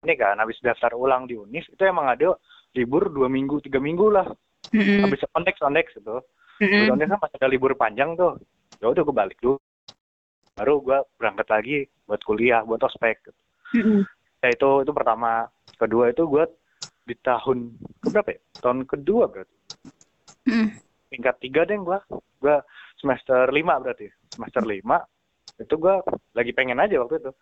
ini 0.03 0.15
kan 0.19 0.35
habis 0.43 0.59
daftar 0.59 0.91
ulang 0.99 1.31
di 1.31 1.39
Unis 1.39 1.63
itu 1.71 1.83
emang 1.87 2.11
ada 2.11 2.35
libur 2.75 3.07
dua 3.15 3.31
minggu 3.31 3.63
tiga 3.63 3.79
minggu 3.79 4.11
lah. 4.11 4.27
Mm-mm. 4.75 5.07
habis 5.07 5.23
konteks 5.31 5.63
konteks 5.63 5.95
itu 5.95 6.17
Mm-mm. 6.57 6.89
Konteks 6.89 7.11
kan 7.13 7.21
pas 7.21 7.33
ada 7.37 7.47
libur 7.49 7.73
panjang 7.77 8.17
tuh 8.17 8.41
ya 8.81 8.89
udah 8.93 9.03
gue 9.03 9.17
balik 9.17 9.39
dulu 9.41 9.57
baru 10.57 10.75
gue 10.81 10.99
berangkat 11.21 11.49
lagi 11.53 11.77
buat 12.09 12.21
kuliah 12.25 12.65
buat 12.65 12.81
ospek 12.81 13.21
gitu. 13.25 13.41
Mm-mm. 13.77 14.01
ya 14.41 14.49
itu 14.53 14.71
itu 14.85 14.93
pertama 14.93 15.49
kedua 15.77 16.09
itu 16.09 16.25
gue 16.25 16.45
di 17.07 17.15
tahun 17.21 17.77
keberapa 18.01 18.35
ya 18.35 18.41
tahun 18.61 18.85
kedua 18.85 19.29
berarti 19.29 19.55
Hmm. 20.47 20.71
tingkat 21.11 21.43
tiga 21.43 21.67
deh 21.67 21.75
gue 21.75 21.99
gue 22.39 22.57
semester 23.03 23.51
lima 23.51 23.83
berarti 23.83 24.07
semester 24.31 24.63
lima 24.63 25.03
itu 25.59 25.75
gue 25.75 25.95
lagi 26.39 26.55
pengen 26.55 26.79
aja 26.79 27.03
waktu 27.03 27.19
itu 27.19 27.33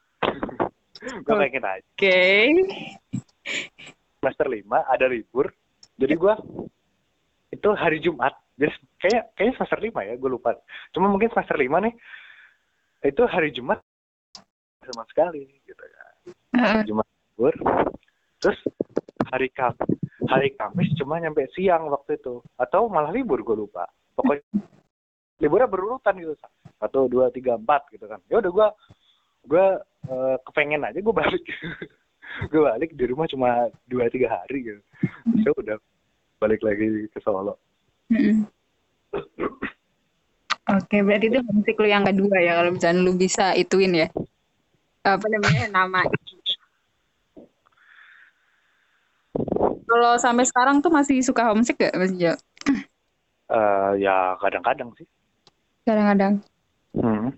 gue 1.28 1.34
pengen 1.36 1.68
aja 1.68 1.84
Oke. 1.84 2.48
semester 4.16 4.48
lima 4.48 4.88
ada 4.88 5.04
libur 5.04 5.52
jadi 6.00 6.16
gue 6.16 6.34
itu 7.52 7.68
hari 7.76 8.00
Jumat 8.00 8.32
jadi 8.54 8.70
kayak 9.02 9.24
kayaknya 9.34 9.54
semester 9.58 9.78
lima 9.82 10.00
ya 10.06 10.14
gue 10.14 10.30
lupa. 10.30 10.54
Cuma 10.94 11.10
mungkin 11.10 11.30
semester 11.34 11.58
lima 11.58 11.82
nih 11.82 11.94
itu 13.04 13.22
hari 13.26 13.50
Jumat 13.50 13.82
sama 14.86 15.02
sekali 15.10 15.42
gitu 15.66 15.82
kan. 15.82 16.14
Heeh. 16.54 16.82
Jumat 16.86 17.06
libur 17.06 17.54
terus 18.38 18.58
hari 19.32 19.50
Kam 19.50 19.74
hari 20.30 20.54
Kamis 20.54 20.94
cuma 20.94 21.18
nyampe 21.18 21.50
siang 21.52 21.90
waktu 21.90 22.14
itu. 22.14 22.38
Atau 22.54 22.86
malah 22.86 23.10
libur 23.10 23.42
gue 23.42 23.66
lupa. 23.66 23.90
Pokoknya 24.14 24.46
liburnya 25.42 25.66
berurutan 25.66 26.14
gitu 26.14 26.38
satu 26.78 27.10
dua 27.10 27.34
tiga 27.34 27.58
empat 27.58 27.90
gitu 27.90 28.06
kan. 28.06 28.22
Ya 28.30 28.38
udah 28.38 28.50
gue 28.54 28.68
gue 29.50 29.66
eh, 30.14 30.36
kepengen 30.46 30.86
aja 30.86 30.98
gue 31.02 31.14
balik. 31.14 31.44
Gue 32.50 32.66
balik 32.66 32.98
di 32.98 33.06
rumah 33.06 33.30
cuma 33.30 33.70
dua 33.86 34.10
tiga 34.10 34.26
hari 34.26 34.66
gitu. 34.66 34.82
Terus 35.38 35.46
ya 35.46 35.50
udah 35.54 35.76
balik 36.42 36.66
lagi 36.66 37.06
ke 37.06 37.22
Solo 37.22 37.54
Mm-mm. 38.12 38.44
Oke, 40.64 40.96
berarti 41.04 41.28
itu 41.28 41.40
musik 41.44 41.76
lu 41.76 41.88
yang 41.88 42.08
kedua 42.08 42.36
ya 42.40 42.56
kalau 42.56 42.70
misalnya 42.72 43.00
lu 43.04 43.12
bisa 43.16 43.52
ituin 43.52 43.92
ya. 43.92 44.08
Apa 45.04 45.26
namanya? 45.28 45.68
Nama. 45.68 46.00
Kalau 49.84 50.12
sampai 50.16 50.48
sekarang 50.48 50.80
tuh 50.80 50.88
masih 50.88 51.20
suka 51.20 51.44
homesick 51.52 51.76
gak 51.76 51.94
Mas 51.94 52.16
Jo? 52.16 52.32
Eh, 53.52 53.90
ya 54.00 54.34
kadang-kadang 54.40 54.88
sih 54.96 55.06
Kadang-kadang. 55.84 56.40
hmm. 56.96 57.28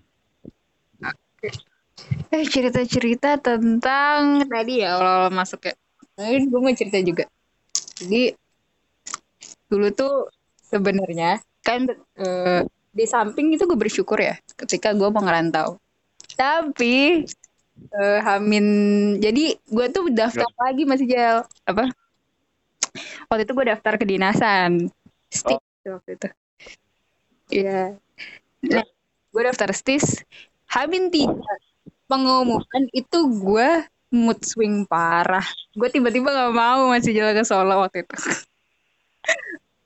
Eh 2.31 2.45
cerita-cerita 2.47 3.35
tentang 3.43 4.47
tadi 4.47 4.79
ya 4.79 4.95
awal-awal 4.95 5.31
masuk 5.35 5.67
ya. 5.67 5.75
Nah, 6.15 6.31
ini 6.31 6.47
gue 6.47 6.59
mau 6.63 6.71
cerita 6.71 6.97
juga. 7.03 7.27
Jadi 7.99 8.31
dulu 9.67 9.87
tuh 9.91 10.31
sebenarnya 10.67 11.39
kan 11.63 11.87
eh, 12.19 12.61
di 12.91 13.05
samping 13.05 13.55
itu 13.55 13.63
gue 13.67 13.77
bersyukur 13.77 14.19
ya 14.19 14.35
ketika 14.59 14.91
gue 14.91 15.07
mau 15.07 15.23
ngerantau. 15.23 15.79
Tapi 16.35 17.23
eh, 17.93 18.19
Hamin 18.23 18.67
jadi 19.19 19.55
gue 19.57 19.85
tuh 19.89 20.11
daftar 20.11 20.49
lagi 20.59 20.83
masih 20.83 21.07
jal 21.07 21.37
apa? 21.63 21.91
Waktu 23.29 23.43
itu 23.45 23.53
gue 23.53 23.65
daftar 23.71 23.93
kedinasan. 23.95 24.89
Stik 25.29 25.59
waktu 25.85 26.11
itu. 26.17 26.27
Iya. 27.63 27.95
Nah, 28.67 28.85
gue 29.31 29.41
daftar 29.45 29.71
stis 29.71 30.25
Hamin 30.67 31.07
tiga 31.07 31.31
pengumuman 32.07 32.83
itu 32.91 33.19
gue 33.39 33.87
mood 34.11 34.39
swing 34.43 34.87
parah. 34.87 35.45
Gue 35.75 35.91
tiba-tiba 35.91 36.31
gak 36.31 36.55
mau 36.55 36.91
masih 36.91 37.11
jalan 37.15 37.35
ke 37.35 37.43
Solo 37.43 37.75
waktu 37.83 38.07
itu. 38.07 38.15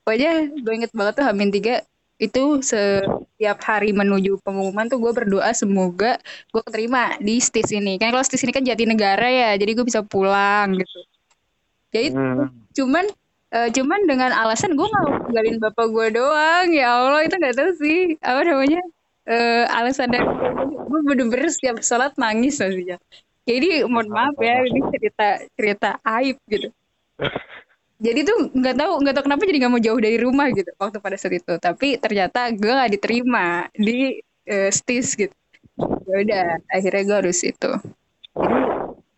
Pokoknya 0.01 0.31
gue 0.49 0.73
inget 0.73 0.91
banget 0.93 1.13
tuh 1.21 1.25
Hamin 1.25 1.49
tiga 1.53 1.85
itu 2.21 2.61
setiap 2.61 3.57
hari 3.65 3.97
menuju 3.97 4.37
pengumuman 4.45 4.85
tuh 4.85 5.01
gue 5.01 5.09
berdoa 5.09 5.49
semoga 5.57 6.21
gue 6.53 6.61
keterima 6.69 7.17
di 7.17 7.41
stis 7.41 7.73
ini. 7.73 7.97
Kan 7.97 8.13
kalau 8.13 8.21
stis 8.21 8.45
ini 8.45 8.53
kan 8.53 8.61
Jatinegara 8.61 9.25
ya, 9.25 9.49
jadi 9.57 9.71
gue 9.73 9.85
bisa 9.85 10.05
pulang 10.05 10.77
gitu. 10.77 10.99
Jadi 11.91 12.07
Hmm. 12.13 12.47
cuman 12.71 13.05
eh, 13.51 13.69
cuman 13.75 13.99
dengan 14.07 14.31
alasan 14.31 14.79
gue 14.79 14.87
nggak 14.87 15.03
mau 15.03 15.19
tinggalin 15.27 15.57
bapak 15.59 15.87
gue 15.91 16.07
doang 16.15 16.67
ya 16.71 16.87
Allah 16.87 17.21
itu 17.27 17.35
nggak 17.35 17.55
tahu 17.59 17.71
sih 17.83 18.15
apa 18.23 18.47
namanya 18.47 18.81
eh 19.27 19.65
alasan 19.67 20.07
dari 20.07 20.23
gue 20.87 20.99
bener-bener 21.03 21.51
setiap 21.51 21.83
sholat 21.83 22.15
nangis 22.15 22.63
maksudnya 22.63 22.95
jadi 23.43 23.83
mohon 23.91 24.07
maaf 24.07 24.39
ya 24.39 24.55
ini 24.63 24.79
cerita 24.95 25.27
cerita 25.59 25.89
aib 25.99 26.39
gitu 26.47 26.71
jadi 28.01 28.19
tuh 28.25 28.37
nggak 28.57 28.75
tahu 28.81 28.93
nggak 29.05 29.13
tahu 29.13 29.23
kenapa 29.29 29.41
jadi 29.45 29.57
nggak 29.61 29.73
mau 29.77 29.83
jauh 29.83 30.01
dari 30.01 30.17
rumah 30.17 30.49
gitu 30.49 30.73
waktu 30.81 30.97
pada 30.97 31.15
saat 31.21 31.37
itu. 31.37 31.53
Tapi 31.61 32.01
ternyata 32.01 32.49
gue 32.49 32.71
nggak 32.73 32.91
diterima 32.97 33.69
di 33.77 34.17
eh, 34.49 34.69
stis 34.73 35.13
gitu. 35.13 35.33
Ya 36.09 36.15
udah 36.25 36.45
akhirnya 36.67 37.03
gue 37.05 37.17
harus 37.21 37.39
itu. 37.45 37.71
Jadi 38.33 38.59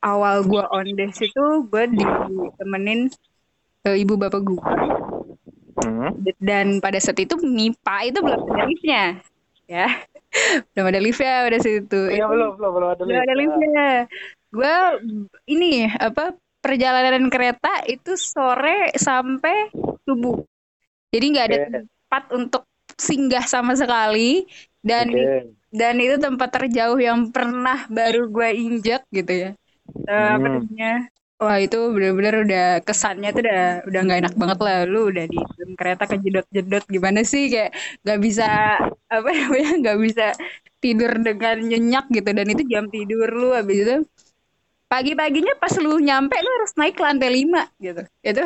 awal 0.04 0.44
gue 0.44 0.64
on 0.68 0.88
desk 1.00 1.24
itu 1.24 1.44
gue 1.64 1.84
ditemenin 1.96 3.08
eh, 3.88 3.98
ibu 4.04 4.20
bapak 4.20 4.42
gue 4.44 4.62
Hmm. 5.74 6.14
dan 6.38 6.78
pada 6.78 7.02
saat 7.02 7.18
itu 7.18 7.34
MIPA 7.42 8.14
itu 8.14 8.20
belum 8.22 8.46
ada 8.46 8.64
liftnya. 8.70 9.06
Ya 9.66 9.88
belum 10.78 10.86
ada 10.94 11.00
liftnya 11.02 11.50
pada 11.50 11.58
saat 11.58 11.90
itu. 11.90 12.02
Iya 12.14 12.30
belum 12.30 12.62
belum 12.62 12.72
belum 12.78 12.90
ada 12.94 13.02
belum 13.02 13.18
ada 13.18 13.34
lift. 13.34 13.58
liftnya. 13.58 13.92
Gue 14.54 14.76
ini 15.50 15.90
apa 15.98 16.38
perjalanan 16.64 17.28
kereta 17.34 17.84
itu 17.86 18.16
sore 18.16 18.96
sampai 18.96 19.70
subuh. 20.08 20.38
Jadi 21.14 21.26
nggak 21.34 21.48
ada 21.50 21.58
tempat 21.70 22.24
untuk 22.38 22.64
singgah 22.98 23.46
sama 23.46 23.74
sekali. 23.78 24.48
Dan 24.84 25.08
Oke. 25.10 25.56
dan 25.74 25.96
itu 26.06 26.16
tempat 26.22 26.50
terjauh 26.56 27.00
yang 27.00 27.20
pernah 27.36 27.88
baru 27.90 28.30
gue 28.30 28.50
injak 28.56 29.02
gitu 29.10 29.32
ya. 29.34 29.50
Apa 30.08 30.48
Hmm. 30.48 30.60
namanya? 30.60 30.92
Wah 31.44 31.58
itu 31.60 31.78
bener-bener 31.96 32.34
udah 32.48 32.66
kesannya 32.88 33.30
tuh 33.36 33.42
udah 33.44 33.62
udah 33.90 34.00
nggak 34.06 34.20
enak 34.24 34.34
banget 34.42 34.60
lah. 34.66 34.76
Lu 34.88 35.00
udah 35.12 35.26
di 35.28 35.38
dalam 35.44 35.72
kereta 35.80 36.04
kejedot-jedot 36.12 36.84
gimana 36.88 37.20
sih? 37.28 37.44
Kayak 37.52 37.72
nggak 38.06 38.20
bisa 38.26 38.46
apa 39.12 39.30
namanya? 39.40 39.70
Nggak 39.82 39.98
bisa 40.06 40.26
tidur 40.84 41.12
dengan 41.28 41.56
nyenyak 41.70 42.06
gitu. 42.16 42.30
Dan 42.38 42.48
itu 42.54 42.64
jam 42.72 42.86
tidur 42.96 43.28
lu 43.34 43.52
habis 43.58 43.78
itu 43.84 43.96
pagi-paginya 44.94 45.58
pas 45.58 45.74
lu 45.82 45.98
nyampe 45.98 46.38
lu 46.38 46.50
harus 46.62 46.78
naik 46.78 47.02
lantai 47.02 47.34
lima 47.34 47.66
gitu. 47.82 48.06
Itu. 48.22 48.46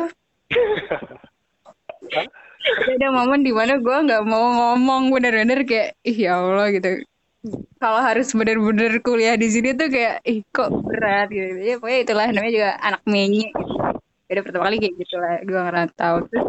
Ada 2.88 3.08
momen 3.12 3.44
di 3.44 3.52
mana 3.52 3.76
gue 3.76 3.96
nggak 4.08 4.24
mau 4.24 4.48
ngomong 4.56 5.12
bener-bener 5.12 5.68
kayak 5.68 6.00
ih 6.08 6.16
ya 6.24 6.40
Allah 6.40 6.72
gitu. 6.72 7.04
Kalau 7.76 8.00
harus 8.00 8.32
bener-bener 8.32 8.96
kuliah 9.04 9.36
di 9.36 9.48
sini 9.52 9.76
tuh 9.76 9.92
kayak 9.92 10.24
ih 10.24 10.40
kok 10.48 10.72
berat 10.72 11.28
gitu. 11.28 11.60
Ya 11.60 11.76
pokoknya 11.76 11.98
itulah 12.08 12.26
namanya 12.32 12.52
juga 12.56 12.70
anak 12.80 13.02
menye 13.04 13.52
gitu. 13.52 13.76
Udah 14.28 14.42
pertama 14.44 14.64
kali 14.72 14.76
kayak 14.80 14.94
gitu 14.96 15.14
lah 15.20 15.36
gue 15.44 15.60
ngerantau 15.60 16.14
terus 16.28 16.46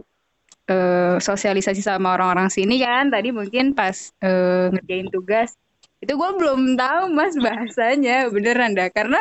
eh, 0.71 1.15
sosialisasi 1.19 1.81
sama 1.83 2.15
orang-orang 2.15 2.47
sini 2.47 2.79
kan 2.83 3.11
tadi 3.11 3.35
mungkin 3.35 3.75
pas 3.75 4.15
eh, 4.23 4.71
ngerjain 4.71 5.11
tugas. 5.11 5.59
Itu 5.99 6.15
gue 6.15 6.29
belum 6.39 6.79
tahu 6.79 7.11
mas 7.11 7.35
bahasanya. 7.35 8.31
Beneran 8.31 8.71
dah 8.79 8.87
karena 8.87 9.19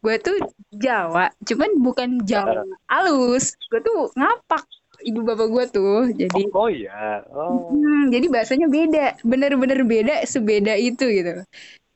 gue 0.00 0.14
tuh 0.20 0.36
Jawa 0.72 1.28
cuman 1.44 1.70
bukan 1.80 2.08
Jawa 2.24 2.64
halus 2.88 3.52
gue 3.68 3.80
tuh 3.84 4.08
ngapak 4.16 4.64
ibu 5.04 5.20
bapak 5.24 5.48
gue 5.48 5.64
tuh 5.72 6.00
jadi 6.12 6.40
Oh 6.52 6.68
iya. 6.68 7.24
Oh. 7.32 7.72
Hmm, 7.72 8.12
jadi 8.12 8.28
bahasanya 8.28 8.68
beda, 8.68 9.16
bener-bener 9.24 9.80
beda, 9.84 10.14
sebeda 10.28 10.76
itu 10.76 11.08
gitu. 11.08 11.40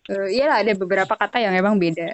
Eh 0.09 0.29
iya 0.41 0.49
lah, 0.49 0.65
ada 0.65 0.73
beberapa 0.73 1.13
kata 1.13 1.37
yang 1.41 1.53
emang 1.53 1.77
beda. 1.77 2.13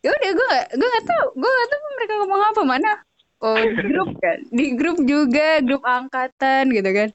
Ya 0.00 0.08
udah, 0.08 0.30
gue 0.32 0.46
gak, 0.48 0.66
gue 0.80 0.88
gak 0.88 1.06
tahu, 1.12 1.26
gue 1.36 1.50
gak 1.50 1.68
tahu 1.68 1.80
mereka 1.92 2.12
ngomong 2.24 2.40
apa 2.40 2.62
mana. 2.64 2.92
Oh 3.40 3.56
di 3.56 3.84
grup 3.84 4.10
kan, 4.20 4.38
di 4.48 4.66
grup 4.76 4.98
juga, 5.04 5.60
grup 5.64 5.84
angkatan 5.84 6.72
gitu 6.72 6.90
kan. 6.92 7.08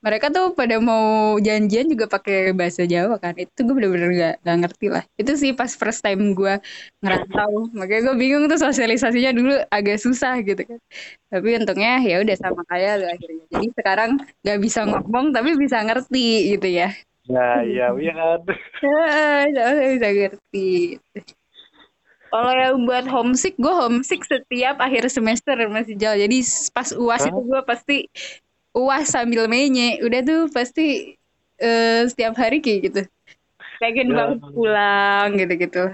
Mereka 0.00 0.32
tuh 0.32 0.56
pada 0.56 0.80
mau 0.80 1.36
janjian 1.36 1.84
juga 1.84 2.08
pakai 2.08 2.56
bahasa 2.56 2.88
Jawa 2.88 3.20
kan. 3.20 3.36
Itu 3.36 3.68
gue 3.68 3.76
bener-bener 3.76 4.10
gak, 4.16 4.34
gak 4.40 4.56
ngerti 4.64 4.86
lah. 4.88 5.04
Itu 5.20 5.36
sih 5.36 5.52
pas 5.52 5.68
first 5.76 6.00
time 6.00 6.32
gue 6.32 6.56
ngerantau. 7.04 7.68
Makanya 7.76 8.08
gue 8.08 8.16
bingung 8.16 8.48
tuh 8.48 8.56
sosialisasinya 8.56 9.36
dulu 9.36 9.60
agak 9.68 10.00
susah 10.00 10.40
gitu 10.40 10.64
kan. 10.64 10.80
Tapi 11.28 11.48
untungnya 11.60 12.00
ya 12.00 12.24
udah 12.24 12.36
sama 12.40 12.64
kayak 12.64 13.04
lu 13.04 13.06
akhirnya. 13.12 13.44
Jadi 13.52 13.66
sekarang 13.76 14.10
gak 14.40 14.58
bisa 14.64 14.80
ngomong 14.88 15.36
tapi 15.36 15.52
bisa 15.60 15.84
ngerti 15.84 16.56
gitu 16.56 16.68
ya. 16.72 16.88
Nah, 17.28 17.60
iya, 17.60 17.92
iya 18.00 18.12
kan. 18.16 18.40
Soalnya 18.80 19.88
bisa 20.00 20.08
ngerti. 20.16 20.70
Kalau 22.30 22.52
yang 22.54 22.86
buat 22.86 23.04
homesick, 23.10 23.58
gue 23.58 23.74
homesick 23.74 24.22
setiap 24.24 24.78
akhir 24.80 25.10
semester 25.12 25.60
masih 25.68 25.98
jauh. 25.98 26.16
Jadi 26.16 26.40
pas 26.72 26.88
uas 26.94 27.26
Hah? 27.26 27.28
itu 27.28 27.40
gue 27.42 27.60
pasti 27.66 27.96
uas 28.76 29.10
sambil 29.10 29.46
menye. 29.50 29.98
Udah 30.02 30.20
tuh 30.22 30.40
pasti 30.50 31.16
eh, 31.60 32.02
setiap 32.08 32.34
hari 32.38 32.62
kayak 32.62 32.80
gitu. 32.90 33.02
Pengen 33.80 34.12
Ya. 34.12 34.16
banget 34.16 34.38
pulang 34.52 35.28
gitu-gitu. 35.36 35.84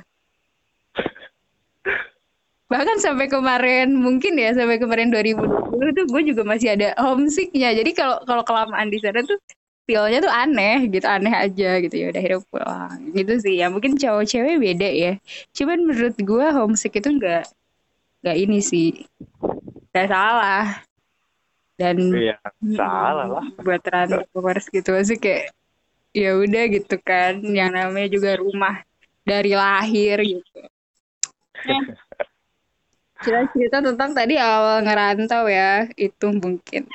Bahkan 2.67 2.99
sampai 2.99 3.31
kemarin 3.31 3.95
mungkin 3.95 4.35
ya 4.35 4.51
sampai 4.51 4.83
kemarin 4.83 5.15
2020 5.15 5.95
tuh 5.95 6.07
gue 6.11 6.23
juga 6.35 6.43
masih 6.43 6.75
ada 6.75 6.99
homesicknya. 6.99 7.71
Jadi 7.71 7.95
kalau 7.95 8.19
kalau 8.27 8.43
kelamaan 8.43 8.91
di 8.91 8.99
sana 8.99 9.23
tuh 9.23 9.39
feelnya 9.87 10.19
tuh 10.19 10.33
aneh 10.35 10.91
gitu, 10.91 11.07
aneh 11.07 11.31
aja 11.31 11.79
gitu 11.79 11.95
ya. 11.95 12.11
Udah 12.11 12.19
akhirnya 12.19 12.41
pulang 12.51 12.99
gitu 13.15 13.33
sih. 13.39 13.55
Ya 13.63 13.71
mungkin 13.71 13.95
cowok 13.95 14.27
cewek 14.27 14.59
beda 14.59 14.89
ya. 14.91 15.13
Cuman 15.55 15.87
menurut 15.87 16.19
gue 16.19 16.47
homesick 16.51 16.99
itu 16.99 17.07
enggak 17.07 17.47
gak 18.27 18.35
ini 18.35 18.59
sih 18.59 19.07
gak 19.95 20.11
salah 20.11 20.83
dan 21.77 21.97
iya 22.17 22.37
salah 22.75 23.29
lah. 23.29 23.47
buat 23.61 23.81
transformers 23.85 24.67
gitu 24.73 24.97
sih 25.05 25.21
kayak 25.21 25.53
ya 26.17 26.33
udah 26.41 26.65
gitu 26.73 26.97
kan 27.05 27.45
yang 27.45 27.77
namanya 27.77 28.09
juga 28.09 28.41
rumah 28.41 28.81
dari 29.21 29.53
lahir 29.53 30.17
gitu. 30.25 30.61
Eh, 31.69 31.85
cerita-cerita 33.21 33.85
tentang 33.85 34.17
tadi 34.17 34.41
awal 34.41 34.81
ngerantau 34.81 35.45
ya 35.51 35.85
itu 36.01 36.27
mungkin. 36.33 36.89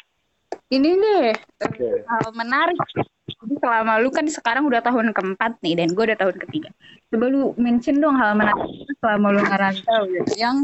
Ini 0.72 0.90
deh 0.96 1.36
Oke. 1.68 1.88
hal 2.08 2.26
menarik. 2.34 2.80
Jadi 3.28 3.56
selama 3.60 4.00
lu 4.00 4.10
kan 4.10 4.26
sekarang 4.26 4.64
udah 4.66 4.80
tahun 4.80 5.12
keempat 5.12 5.60
nih 5.60 5.84
dan 5.84 5.88
gue 5.92 6.04
udah 6.08 6.20
tahun 6.20 6.38
ketiga. 6.48 6.70
Coba 7.12 7.26
lu 7.28 7.52
mention 7.60 8.00
dong 8.00 8.16
hal 8.16 8.34
menarik 8.40 8.88
selama 9.04 9.36
lu 9.36 9.42
ngerantau 9.44 10.02
gitu 10.08 10.32
yang 10.40 10.64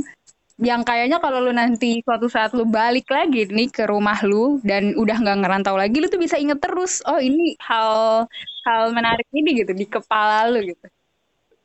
yang 0.58 0.82
kayaknya 0.82 1.22
kalau 1.22 1.38
lu 1.38 1.54
nanti 1.54 2.02
suatu 2.02 2.26
saat 2.26 2.50
lu 2.58 2.66
balik 2.66 3.06
lagi 3.14 3.46
nih 3.46 3.70
ke 3.70 3.86
rumah 3.86 4.18
lu 4.26 4.58
dan 4.66 4.98
udah 4.98 5.22
nggak 5.22 5.38
ngerantau 5.46 5.78
lagi 5.78 6.02
lu 6.02 6.10
tuh 6.10 6.18
bisa 6.18 6.34
inget 6.42 6.58
terus 6.58 7.06
oh 7.06 7.22
ini 7.22 7.54
hal 7.62 8.26
hal 8.66 8.90
menarik 8.90 9.30
ini 9.30 9.62
gitu 9.62 9.78
di 9.78 9.86
kepala 9.86 10.50
lu 10.50 10.66
gitu 10.66 10.88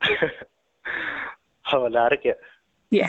hal 1.68 1.78
menarik 1.88 2.20
ya 2.20 2.36
Iya. 2.92 3.08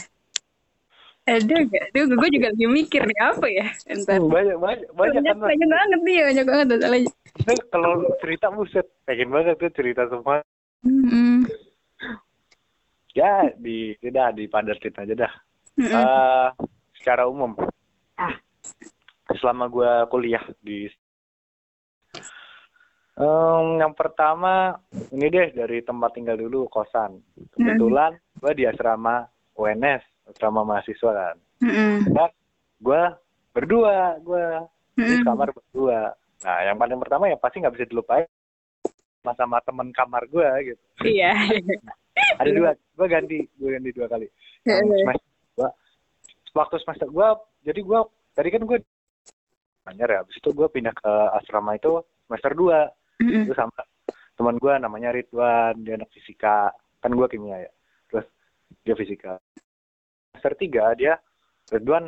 Ada 1.28 1.56
gak? 1.68 1.84
Aduh, 1.92 2.16
gue 2.16 2.30
juga 2.40 2.48
lagi 2.56 2.68
mikir 2.72 3.04
nih 3.04 3.20
apa 3.20 3.48
ya. 3.52 3.68
Entar. 3.92 4.16
Hmm, 4.16 4.32
banyak 4.32 4.56
banyak 4.60 4.90
banyak 4.96 5.24
Banyak, 5.28 5.68
banget 5.68 6.00
nih, 6.04 6.18
banyak 6.24 6.46
banget 6.48 6.68
masalahnya. 6.72 7.12
Nah, 7.44 7.58
kalau 7.68 7.94
cerita 8.24 8.48
buset 8.48 8.88
pengen 9.04 9.28
banget 9.34 9.60
tuh 9.60 9.72
cerita 9.76 10.08
semua 10.08 10.40
Mm-mm. 10.86 11.44
ya 13.20 13.50
di 13.58 13.98
tidak 14.00 14.38
di 14.38 14.46
padatin 14.46 14.94
aja 14.96 15.14
dah 15.28 15.34
Mm-mm. 15.80 15.94
Eh, 15.94 16.50
secara 17.02 17.26
umum. 17.26 17.58
Selama 19.40 19.66
gue 19.72 19.92
kuliah 20.14 20.44
di 20.62 20.86
Em, 23.14 23.78
yang 23.78 23.94
pertama 23.94 24.74
ini 25.14 25.30
deh 25.30 25.54
dari 25.54 25.86
tempat 25.86 26.18
tinggal 26.18 26.34
dulu 26.34 26.66
kosan. 26.66 27.22
Kebetulan 27.54 28.18
gue 28.42 28.52
di 28.58 28.66
asrama 28.66 29.30
UNS 29.54 30.02
asrama 30.34 30.66
mahasiswa 30.66 31.12
kan. 31.14 31.38
Mm-mm. 31.62 32.10
dan 32.10 32.34
gue 32.82 33.02
berdua 33.54 34.18
gue 34.18 34.46
di 34.98 35.14
Mm-mm. 35.14 35.26
kamar 35.30 35.54
berdua. 35.54 36.10
Nah 36.42 36.58
yang 36.66 36.78
paling 36.82 36.98
pertama 36.98 37.30
ya 37.30 37.38
pasti 37.38 37.62
nggak 37.62 37.76
bisa 37.78 37.86
dilupain 37.86 38.26
sama 39.22 39.32
sama 39.38 39.58
temen 39.62 39.94
kamar 39.94 40.26
gue 40.26 40.74
gitu. 40.74 40.84
Iya. 41.06 41.38
ada 42.42 42.50
dua 42.50 42.74
gue 42.74 43.08
ganti 43.08 43.38
gue 43.46 43.70
ganti 43.78 43.90
dua 43.94 44.08
kali. 44.10 44.26
Semester 44.66 45.33
waktu 46.54 46.76
semester 46.82 47.10
gue 47.10 47.28
jadi 47.66 47.80
gue 47.82 48.00
tadi 48.34 48.50
kan 48.50 48.64
gue 48.64 48.80
Anyar 49.84 50.10
ya 50.10 50.20
habis 50.24 50.40
itu 50.40 50.50
gue 50.56 50.68
pindah 50.72 50.96
ke 50.96 51.12
asrama 51.36 51.76
itu 51.76 52.00
semester 52.30 52.56
dua 52.56 52.88
Mm-mm. 53.20 53.44
itu 53.44 53.52
sama 53.52 53.76
teman 54.40 54.56
gue 54.56 54.74
namanya 54.80 55.12
Ridwan 55.12 55.84
dia 55.84 56.00
anak 56.00 56.08
fisika 56.16 56.72
kan 57.04 57.12
gue 57.12 57.28
kimia 57.28 57.68
ya 57.68 57.72
terus 58.08 58.26
dia 58.88 58.96
fisika 58.96 59.38
semester 60.32 60.56
tiga 60.56 60.96
dia 60.96 61.20
Ridwan 61.68 62.08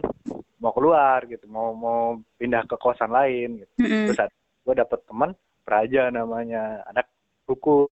mau 0.64 0.72
keluar 0.72 1.28
gitu 1.28 1.46
mau 1.52 1.76
mau 1.76 2.16
pindah 2.40 2.64
ke 2.64 2.80
kosan 2.80 3.12
lain 3.12 3.60
gitu 3.68 3.74
Mm-mm. 3.84 4.14
terus 4.16 4.32
gue 4.66 4.74
dapet 4.74 5.00
teman 5.06 5.36
Praja 5.66 6.14
namanya 6.14 6.86
anak 6.88 7.10
buku 7.44 7.90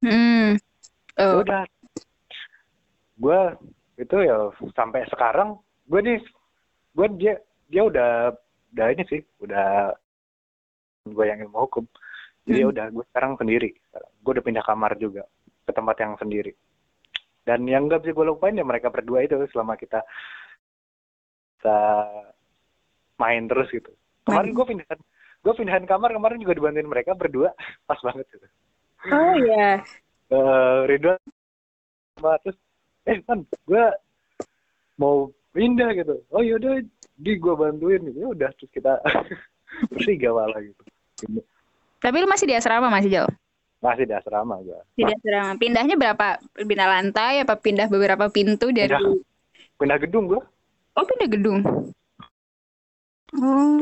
Mm-mm. 0.00 0.56
Ya 1.16 1.32
Oh. 1.32 1.40
udah 1.40 1.64
gue 3.16 3.40
itu 3.96 4.16
ya 4.20 4.52
sampai 4.76 5.08
sekarang 5.08 5.56
gue 5.86 6.00
nih 6.02 6.18
gue 6.92 7.06
dia 7.16 7.34
dia 7.66 7.82
udah 7.82 8.34
udah 8.72 8.86
ini 8.90 9.04
sih 9.06 9.20
udah 9.40 9.94
gue 11.04 11.24
yang 11.24 11.38
ilmu 11.40 11.58
hukum. 11.64 11.84
Jadi 12.46 12.58
ya 12.60 12.66
Hmm. 12.66 12.72
udah 12.74 12.86
gue 12.90 13.04
sekarang 13.10 13.32
sendiri. 13.36 13.70
Gue 14.20 14.30
udah 14.34 14.44
pindah 14.44 14.62
kamar 14.62 14.94
juga 14.96 15.22
ke 15.62 15.72
tempat 15.72 15.96
yang 15.98 16.14
sendiri. 16.16 16.52
Dan 17.42 17.62
yang 17.64 17.86
gak 17.86 18.02
bisa 18.02 18.10
gue 18.12 18.26
lupain 18.26 18.54
ya 18.54 18.62
mereka 18.62 18.90
berdua 18.90 19.22
itu 19.22 19.38
selama 19.50 19.74
kita 19.74 20.02
kita 21.58 21.78
main 23.16 23.46
terus 23.46 23.70
gitu. 23.70 23.90
Kemarin 24.26 24.50
gue 24.52 24.66
pindahan 24.66 24.98
gue 25.42 25.54
pindahan 25.54 25.84
kamar 25.86 26.10
kemarin 26.10 26.42
juga 26.42 26.54
dibantuin 26.54 26.90
mereka 26.90 27.14
berdua. 27.14 27.54
Pas 27.88 27.98
banget 28.02 28.26
gitu 28.30 28.46
Oh 29.06 29.34
iya. 29.38 29.78
eh 30.26 30.78
Ridwan 30.90 31.22
sama 32.18 32.34
terus 32.42 32.58
eh 33.06 33.22
kan 33.22 33.46
gue 33.46 33.84
mau 34.98 35.30
pindah 35.56 35.90
gitu 35.94 36.20
oh 36.28 36.40
yaudah 36.40 36.84
di 37.16 37.32
gue 37.34 37.54
bantuin 37.54 38.04
gitu 38.04 38.18
ya 38.18 38.28
udah 38.28 38.50
terus 38.52 38.70
kita 38.70 39.00
bertiga 39.90 40.30
malah 40.30 40.60
gitu 40.60 40.82
Tapi 41.96 42.16
lu 42.16 42.28
masih 42.28 42.44
di 42.44 42.54
asrama 42.54 42.86
masih 42.86 43.08
jauh? 43.10 43.32
masih 43.78 44.04
di 44.04 44.12
asrama 44.12 44.60
gue 44.60 44.76
Di 44.94 45.04
asrama. 45.04 45.56
Pindahnya 45.56 45.94
berapa? 45.94 46.26
Pindah 46.54 46.88
lantai 46.88 47.40
apa 47.40 47.56
pindah 47.56 47.88
beberapa 47.88 48.28
pintu 48.28 48.68
dari 48.68 48.92
Pindah. 48.92 49.16
pindah 49.76 49.98
gedung 49.98 50.24
gue 50.28 50.40
Oh, 50.92 51.04
pindah 51.04 51.28
gedung. 51.28 51.60
Oh. 53.34 53.80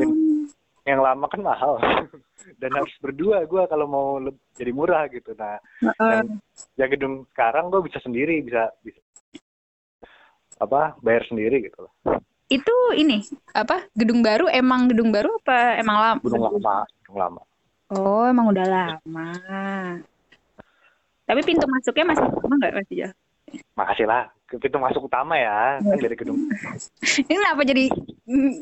yang 0.85 0.99
lama 0.99 1.25
kan 1.25 1.41
mahal 1.41 1.79
dan 2.61 2.69
harus 2.71 2.93
berdua 2.99 3.41
gue 3.43 3.63
kalau 3.65 3.85
mau 3.85 4.07
jadi 4.53 4.69
murah 4.69 5.07
gitu 5.07 5.33
nah 5.33 5.57
Heeh. 5.79 6.11
yang, 6.13 6.27
yang 6.77 6.89
gedung 6.91 7.13
sekarang 7.31 7.67
gue 7.67 7.81
bisa 7.81 7.97
sendiri 7.99 8.37
bisa 8.39 8.69
bisa 8.79 9.01
apa 10.55 10.95
bayar 11.03 11.23
sendiri 11.27 11.67
gitu 11.67 11.83
loh 11.83 11.93
Itu 12.45 12.75
ini 12.93 13.25
apa? 13.51 13.89
Gedung 13.97 14.21
baru 14.21 14.45
emang 14.45 14.85
gedung 14.85 15.09
baru 15.09 15.33
apa 15.41 15.81
emang 15.81 15.97
lama? 15.97 16.19
gedung 16.21 16.43
lama 16.45 16.75
gedung 17.01 17.17
lama 17.17 17.41
Oh, 17.85 18.25
emang 18.25 18.49
udah 18.49 18.65
lama. 18.65 19.29
Tapi 21.25 21.41
pintu 21.41 21.65
masuknya 21.65 22.05
masih 22.13 22.25
sama 22.33 22.53
nggak 22.57 22.73
masih 22.75 22.95
jauh? 22.97 23.15
makasih 23.77 24.05
lah 24.09 24.25
pintu 24.49 24.77
masuk 24.81 25.05
utama 25.05 25.37
ya 25.37 25.77
kan 25.81 25.97
dari 26.01 26.15
gedung 26.17 26.37
Ini 27.29 27.33
kenapa 27.33 27.61
jadi 27.61 27.85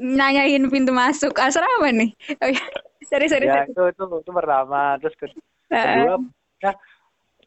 nanyain 0.03 0.63
pintu 0.67 0.91
masuk 0.91 1.39
asrama 1.39 1.88
nih? 1.91 2.12
Oh 2.43 2.49
iya. 2.51 2.63
Sorry, 3.08 3.27
sorry, 3.27 3.45
ya 3.45 3.63
sorry. 3.63 3.71
itu 3.71 3.84
itu 3.95 4.03
itu 4.19 4.32
pertama 4.32 4.95
terus 4.99 5.15
ke- 5.15 5.32
kedua 5.69 6.19
ya 6.60 6.71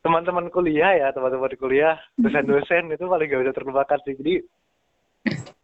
teman-teman 0.06 0.46
kuliah 0.54 0.94
ya 0.94 1.08
teman-teman 1.10 1.50
kuliah 1.58 1.98
dosen-dosen 2.14 2.94
itu 2.94 3.04
paling 3.10 3.26
gak 3.26 3.42
bisa 3.42 3.54
terlupakan 3.58 3.98
sih. 4.06 4.14
Jadi 4.14 4.34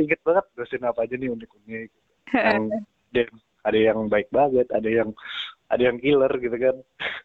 inget 0.02 0.18
banget 0.26 0.44
dosen 0.58 0.82
apa 0.82 1.06
aja 1.06 1.14
nih 1.14 1.30
unik-unik 1.30 1.90
yang 2.34 2.64
ada, 3.14 3.22
ada 3.62 3.78
yang 3.78 3.98
baik 4.10 4.26
banget 4.34 4.66
ada 4.74 4.90
yang 4.90 5.14
ada 5.70 5.82
yang 5.88 5.96
killer 6.02 6.32
gitu 6.42 6.56
kan. 6.58 6.76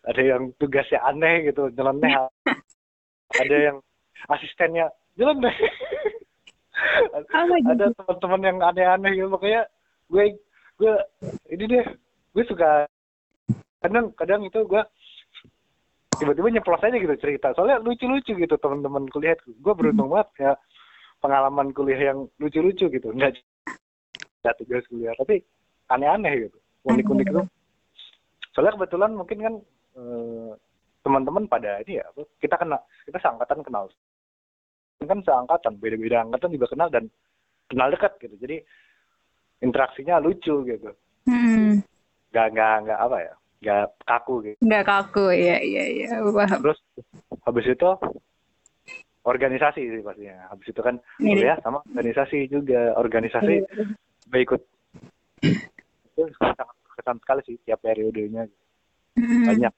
Ada 0.06 0.22
yang 0.22 0.42
tugasnya 0.62 1.02
aneh 1.04 1.50
gitu 1.50 1.74
nyeleneh. 1.74 2.14
Ada 3.44 3.56
yang 3.60 3.78
asistennya 4.32 4.88
nyeleneh. 5.20 5.52
Apa 7.12 7.60
gitu? 7.60 7.76
ada 7.76 7.86
teman-teman 7.92 8.42
yang 8.48 8.58
aneh-aneh 8.64 9.12
gitu. 9.20 9.28
Makanya 9.28 9.68
gue 10.08 10.40
gue 10.80 10.94
ini 11.52 11.64
deh 11.68 11.86
gue 12.32 12.44
suka. 12.48 12.88
Kadang 13.84 14.16
kadang 14.16 14.48
itu 14.48 14.64
gue 14.64 14.80
tiba-tiba 16.18 16.48
nyeplos 16.50 16.84
aja 16.84 16.98
gitu 16.98 17.16
cerita. 17.22 17.54
Soalnya 17.54 17.82
lucu-lucu 17.82 18.34
gitu 18.36 18.56
teman-teman 18.58 19.06
kuliah. 19.10 19.38
Gue 19.62 19.74
beruntung 19.74 20.12
banget 20.12 20.30
ya 20.42 20.52
pengalaman 21.22 21.72
kuliah 21.72 22.14
yang 22.14 22.28
lucu-lucu 22.42 22.90
gitu. 22.90 23.08
Nggak 23.14 23.38
nggak 24.44 24.56
tugas 24.62 24.84
kuliah 24.90 25.14
tapi 25.18 25.42
aneh-aneh 25.90 26.50
gitu. 26.50 26.58
Unik-unik 26.88 27.28
tuh. 27.32 27.46
Soalnya 28.54 28.74
kebetulan 28.80 29.12
mungkin 29.14 29.38
kan 29.40 29.54
eh, 29.98 30.52
teman-teman 31.06 31.46
pada 31.48 31.80
ini 31.86 32.02
ya 32.02 32.06
kita 32.42 32.56
kenal 32.60 32.82
kita 33.06 33.18
seangkatan 33.22 33.62
kenal. 33.64 33.86
Kan 34.98 35.22
seangkatan 35.22 35.74
beda-beda 35.78 36.26
angkatan 36.26 36.52
juga 36.58 36.68
kenal 36.74 36.90
dan 36.90 37.06
kenal 37.70 37.88
dekat 37.94 38.18
gitu. 38.20 38.36
Jadi 38.42 38.58
interaksinya 39.62 40.22
lucu 40.22 40.66
gitu. 40.66 40.92
Hmm. 41.28 41.84
nggak 42.32 42.48
nggak 42.56 42.76
nggak 42.88 43.00
apa 43.04 43.18
ya 43.20 43.34
nggak 43.58 43.86
kaku 44.06 44.34
gitu 44.46 44.58
Nggak 44.62 44.84
kaku, 44.86 45.26
ya, 45.34 45.58
iya, 45.60 45.84
iya. 45.90 46.08
Paham. 46.22 46.60
terus 46.62 46.80
habis 47.42 47.66
itu 47.66 47.90
organisasi 49.24 49.82
sih 49.82 50.02
pastinya 50.02 50.48
habis 50.48 50.68
itu 50.68 50.80
kan 50.80 50.96
kuliah 51.18 51.58
sama 51.60 51.84
organisasi 51.90 52.48
juga 52.48 52.96
organisasi 52.96 53.66
gue 54.28 54.40
ikut 54.40 54.62
itu 55.44 56.22
sangat 56.38 56.64
berkesan 56.86 57.18
sekali 57.20 57.42
sih 57.44 57.56
tiap 57.64 57.82
periodenya 57.82 58.46
Hmm. 59.18 59.50
banyak 59.50 59.74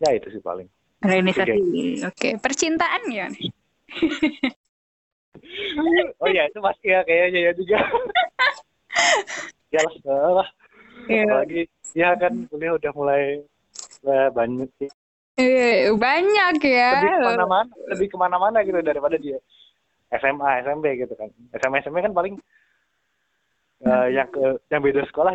ya 0.00 0.10
itu 0.16 0.28
sih 0.32 0.40
paling 0.40 0.64
Organisasi. 1.04 2.00
Oke, 2.08 2.40
percintaan 2.40 3.12
ya. 3.12 3.28
oh 6.16 6.28
ya 6.32 6.48
itu 6.48 6.58
pasti 6.58 6.88
ya 6.88 7.04
kayaknya 7.04 7.40
ya 7.44 7.52
juga 7.52 7.76
ya 9.76 9.80
lah 9.84 9.94
lah 10.40 10.48
Iya. 11.04 11.28
apalagi 11.28 11.62
ya 11.94 12.12
kan 12.14 12.46
kuliah 12.46 12.74
udah 12.74 12.92
mulai 12.92 13.22
eh, 14.02 14.28
banyak 14.30 14.68
sih 14.76 14.90
Eh, 15.34 15.90
banyak 15.90 16.62
ya. 16.62 16.94
lebih 16.94 17.10
ke 17.10 17.26
mana-mana 17.26 17.70
lebih 17.88 18.06
ke 18.06 18.16
mana-mana 18.16 18.58
gitu 18.60 18.78
daripada 18.80 19.16
dia 19.16 19.38
SMA 20.12 20.62
SMP 20.62 20.94
gitu 20.96 21.14
kan 21.14 21.26
SMA 21.52 21.78
SMP 21.80 21.98
kan 21.98 22.12
paling 22.12 22.38
uh, 23.82 24.06
yang 24.06 24.28
ke 24.28 24.38
yang 24.68 24.78
beda 24.78 25.02
sekolah 25.08 25.34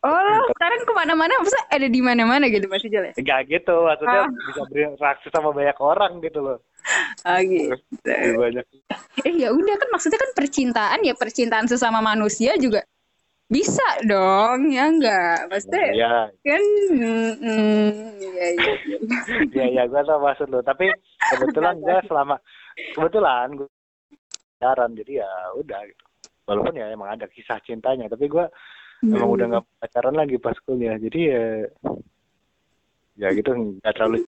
Oh, 0.00 0.40
sekarang 0.48 0.80
ke 0.80 0.92
mana-mana, 0.96 1.28
maksudnya 1.36 1.68
ada 1.68 1.84
di 1.84 2.00
mana-mana 2.00 2.48
gitu 2.48 2.72
masih 2.72 2.88
jelas? 2.88 3.12
Enggak 3.14 3.52
gitu, 3.52 3.84
maksudnya 3.84 4.24
Ah. 4.24 4.32
bisa 4.48 4.64
berinteraksi 4.64 5.28
sama 5.28 5.52
banyak 5.52 5.76
orang 5.76 6.24
gitu 6.24 6.40
loh. 6.40 6.58
Ah, 7.20 7.44
gitu. 7.44 7.68
Lebih 8.00 8.32
banyak. 8.34 8.64
Eh 9.22 9.34
ya 9.36 9.52
udah 9.52 9.74
kan 9.76 9.88
maksudnya 9.92 10.16
kan 10.16 10.32
percintaan 10.32 11.04
ya 11.04 11.12
percintaan 11.12 11.68
sesama 11.68 12.00
manusia 12.00 12.56
juga 12.56 12.80
bisa 13.52 13.84
dong 14.08 14.72
ya 14.72 14.88
enggak 14.88 15.44
maksudnya 15.52 15.92
Ya, 15.92 16.14
kan 16.40 16.62
mm, 16.88 17.32
mm, 17.36 17.88
ya, 18.16 18.30
ya, 18.32 18.48
ya. 18.56 18.74
ya, 19.52 19.64
ya, 19.68 19.82
gue 19.84 20.00
tau 20.08 20.24
maksud 20.24 20.48
lo. 20.48 20.64
Tapi 20.64 20.88
kebetulan 21.20 21.76
gue 21.84 21.96
selama 22.08 22.40
kebetulan 22.96 23.52
gue 23.60 23.68
pacaran, 24.56 24.90
jadi 24.96 25.12
ya 25.20 25.30
udah 25.60 25.80
gitu. 25.84 26.04
Walaupun 26.48 26.74
ya 26.74 26.86
emang 26.90 27.12
ada 27.12 27.26
kisah 27.28 27.60
cintanya, 27.62 28.08
tapi 28.08 28.26
gue 28.26 28.46
emang 29.04 29.30
udah 29.30 29.46
nggak 29.52 29.64
pacaran 29.84 30.16
lagi 30.16 30.36
pas 30.40 30.56
kuliah. 30.64 30.96
Jadi 30.96 31.20
ya 31.28 31.44
ya 33.20 33.28
gitu 33.36 33.52
nggak 33.52 33.92
terlalu. 33.92 34.24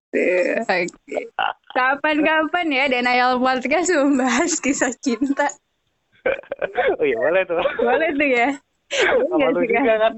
Kapan-kapan 1.72 2.66
ya 2.70 2.84
Denial 2.92 3.40
Podcast 3.40 3.88
membahas 3.94 4.60
kisah 4.60 4.92
cinta. 5.00 5.48
oh 7.00 7.04
iya 7.04 7.16
boleh 7.20 7.42
tuh 7.48 7.56
Boleh 7.80 8.10
tuh 8.16 8.28
ya. 8.28 8.48
Sama 9.02 9.46
lu 9.50 9.60
juga 9.66 9.94
kan 9.98 10.14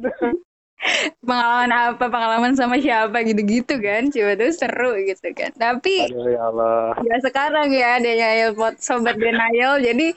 Pengalaman 1.24 1.72
apa, 1.72 2.04
pengalaman 2.12 2.52
sama 2.52 2.76
siapa 2.76 3.24
gitu-gitu 3.24 3.80
kan. 3.80 4.12
Coba 4.12 4.32
tuh 4.36 4.52
seru 4.52 4.92
gitu 5.08 5.28
kan. 5.32 5.50
Tapi 5.56 6.12
aduh 6.12 6.28
ya 6.28 6.40
Allah 6.52 6.92
ya 7.00 7.16
sekarang 7.24 7.68
ya 7.72 7.96
Denial 7.96 8.52
Pod 8.52 8.76
Sobat 8.76 9.16
Denial 9.16 9.80
jadi 9.80 10.12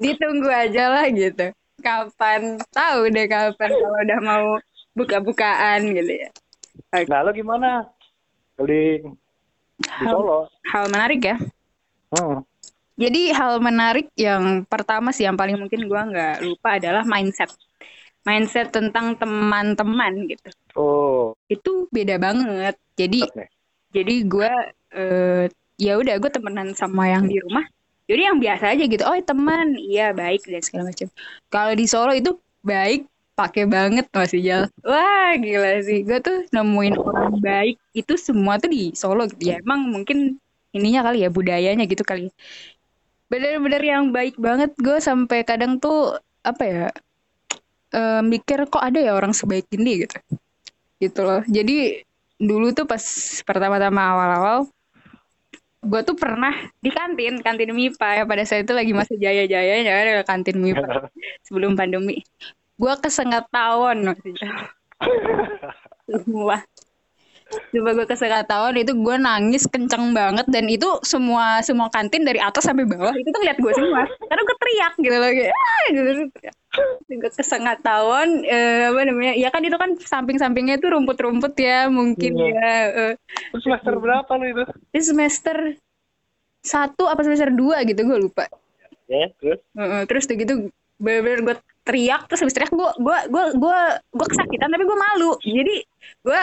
ditunggu 0.00 0.48
aja 0.48 0.84
lah 0.88 1.06
gitu. 1.12 1.52
Kapan 1.84 2.56
tahu 2.72 3.12
deh 3.12 3.26
kapan 3.28 3.70
kalau 3.70 3.98
udah 4.02 4.20
mau 4.24 4.46
buka-bukaan 4.96 5.94
gitu 5.94 6.26
ya. 6.26 6.30
nah 6.88 7.20
lo 7.20 7.30
gimana 7.36 7.84
di 8.64 8.98
di 9.78 10.04
Solo 10.08 10.50
Hal 10.72 10.90
menarik 10.90 11.20
ya. 11.22 11.36
hmm. 12.16 12.42
Jadi 12.98 13.30
hal 13.30 13.62
menarik 13.62 14.10
yang 14.18 14.66
pertama 14.66 15.14
sih 15.14 15.22
yang 15.22 15.38
paling 15.38 15.54
mungkin 15.54 15.86
gua 15.86 16.02
nggak 16.02 16.42
lupa 16.42 16.82
adalah 16.82 17.06
mindset. 17.06 17.46
Mindset 18.28 18.68
tentang 18.76 19.16
teman-teman 19.16 20.28
gitu. 20.28 20.48
oh 20.76 21.32
Itu 21.48 21.88
beda 21.88 22.20
banget. 22.20 22.76
Jadi 23.00 23.24
nih. 23.24 23.48
jadi 23.96 24.14
gua 24.28 24.52
eh, 24.92 25.48
ya 25.78 25.96
udah 25.96 26.18
gue 26.18 26.28
temenan 26.28 26.74
sama 26.76 27.08
yang 27.08 27.24
di 27.24 27.40
rumah. 27.40 27.64
Jadi 28.08 28.22
yang 28.24 28.36
biasa 28.40 28.74
aja 28.74 28.84
gitu. 28.84 29.04
Oh 29.04 29.16
teman, 29.20 29.78
iya 29.78 30.12
baik 30.12 30.44
dan 30.44 30.60
segala 30.60 30.90
macam. 30.90 31.08
Kalau 31.48 31.72
di 31.72 31.86
Solo 31.86 32.12
itu 32.12 32.36
baik 32.64 33.06
pakai 33.38 33.70
banget 33.70 34.10
masih 34.10 34.40
Jal. 34.42 34.62
Wah 34.82 35.36
gila 35.38 35.78
sih. 35.86 36.02
Gue 36.02 36.18
tuh 36.18 36.44
nemuin 36.50 36.98
orang 36.98 37.38
baik 37.38 37.76
itu 37.94 38.18
semua 38.18 38.58
tuh 38.58 38.72
di 38.72 38.90
Solo 38.98 39.30
gitu 39.30 39.54
ya. 39.54 39.62
Emang 39.62 39.86
mungkin 39.86 40.40
ininya 40.74 41.06
kali 41.06 41.22
ya 41.22 41.30
budayanya 41.30 41.84
gitu 41.86 42.02
kali. 42.02 42.32
Bener-bener 43.30 43.82
yang 43.84 44.10
baik 44.10 44.40
banget. 44.40 44.74
Gue 44.80 44.98
sampai 44.98 45.44
kadang 45.44 45.78
tuh 45.78 46.18
apa 46.42 46.64
ya 46.64 46.84
eh, 47.94 48.22
mikir 48.24 48.68
kok 48.68 48.82
ada 48.82 48.98
ya 48.98 49.12
orang 49.14 49.32
sebaik 49.32 49.68
ini 49.72 50.04
gitu. 50.06 50.16
Gitu 50.98 51.20
loh. 51.22 51.42
Jadi 51.46 52.02
dulu 52.38 52.70
tuh 52.70 52.86
pas 52.86 53.02
pertama-tama 53.42 54.00
awal-awal 54.14 54.58
gue 55.78 56.00
tuh 56.02 56.18
pernah 56.18 56.50
di 56.82 56.90
kantin 56.90 57.38
kantin 57.38 57.70
MIPA 57.70 58.22
ya 58.22 58.24
pada 58.26 58.42
saat 58.42 58.66
itu 58.66 58.74
lagi 58.74 58.90
masih 58.90 59.14
jaya-jayanya 59.14 59.92
kan 59.94 60.06
ada 60.10 60.24
kantin 60.26 60.58
MIPA 60.58 61.10
sebelum 61.46 61.78
pandemi 61.78 62.26
gue 62.78 62.94
kesengat 62.98 63.46
maksudnya 63.50 64.74
semua 66.10 66.62
coba 67.48 67.90
gue 67.96 68.06
kesengat 68.06 68.44
tawon 68.44 68.76
itu 68.76 68.92
gue 68.92 69.16
nangis 69.16 69.64
kenceng 69.64 70.12
banget 70.12 70.44
dan 70.52 70.68
itu 70.68 70.84
semua 71.00 71.64
semua 71.64 71.88
kantin 71.88 72.20
dari 72.20 72.36
atas 72.36 72.68
sampai 72.68 72.84
bawah 72.84 73.16
itu 73.16 73.28
tuh 73.28 73.40
ngeliat 73.40 73.58
gue 73.60 73.72
semua. 73.72 74.04
Karena 74.04 74.42
gue 74.44 74.56
teriak 74.60 74.92
gitu 75.00 75.16
loh 75.16 75.30
kayak 75.32 75.52
ah 75.56 75.84
gitu 75.88 76.10
gue 77.08 77.30
kesengat 77.32 77.78
tawon 77.80 78.44
eh, 78.44 78.92
apa 78.92 79.00
namanya 79.08 79.32
ya 79.32 79.48
kan 79.48 79.64
itu 79.64 79.76
kan 79.80 79.96
samping-sampingnya 79.96 80.76
itu 80.76 80.92
rumput-rumput 80.92 81.56
ya 81.56 81.88
mungkin 81.88 82.36
Iya. 82.36 82.52
ya 82.52 82.72
eh, 82.92 83.14
semester 83.56 83.96
berapa 83.96 84.28
lo 84.28 84.44
itu? 84.44 84.64
Ini 84.92 85.02
semester 85.02 85.56
satu 86.60 87.08
apa 87.08 87.24
semester 87.24 87.48
dua 87.48 87.80
gitu 87.88 88.04
gue 88.04 88.18
lupa. 88.20 88.44
Ya 89.08 89.32
terus? 89.40 89.60
Heeh, 89.72 90.00
terus 90.04 90.28
udah 90.28 90.36
gitu 90.36 90.54
bener-bener 91.00 91.40
gue 91.46 91.56
teriak 91.86 92.28
terus 92.28 92.44
habis 92.44 92.52
teriak 92.52 92.74
gue 92.74 92.90
gue 93.00 93.18
gue 93.32 93.44
gue 93.56 93.78
gue 94.12 94.26
kesakitan 94.28 94.68
tapi 94.68 94.84
gue 94.84 94.98
malu. 94.98 95.32
Jadi 95.40 95.76
gue 96.20 96.42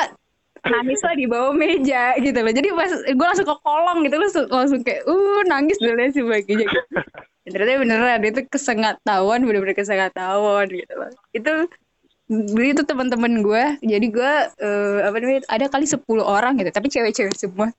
nangis 0.65 0.99
lah 1.05 1.15
di 1.15 1.25
bawah 1.29 1.53
meja 1.53 2.17
gitu 2.19 2.39
loh. 2.41 2.53
Jadi 2.53 2.67
pas 2.73 2.91
gue 2.91 3.25
langsung 3.25 3.47
ke 3.47 3.55
kolong 3.61 3.99
gitu 4.05 4.15
langsung 4.17 4.45
langsung 4.49 4.79
kayak 4.81 5.01
uh 5.05 5.41
nangis 5.45 5.77
dan 5.77 5.95
lain 5.97 6.13
sebagainya 6.13 6.65
gitu. 6.65 6.97
Dan 7.45 7.49
ternyata 7.53 7.81
beneran 7.85 8.21
itu 8.25 8.41
kesengat 8.49 8.95
tawon 9.05 9.45
bener-bener 9.45 9.77
kesengat 9.77 10.11
tawon 10.17 10.65
gitu 10.69 10.93
loh. 10.97 11.11
Itu 11.29 11.69
itu 12.57 12.81
teman-teman 12.81 13.45
gue 13.45 13.63
jadi 13.85 14.07
gue 14.09 14.33
eh, 14.57 14.99
apa 15.05 15.13
namanya 15.21 15.45
ada 15.45 15.69
kali 15.69 15.85
10 15.85 16.01
orang 16.25 16.57
gitu 16.57 16.73
tapi 16.73 16.89
cewek-cewek 16.89 17.37
semua. 17.37 17.69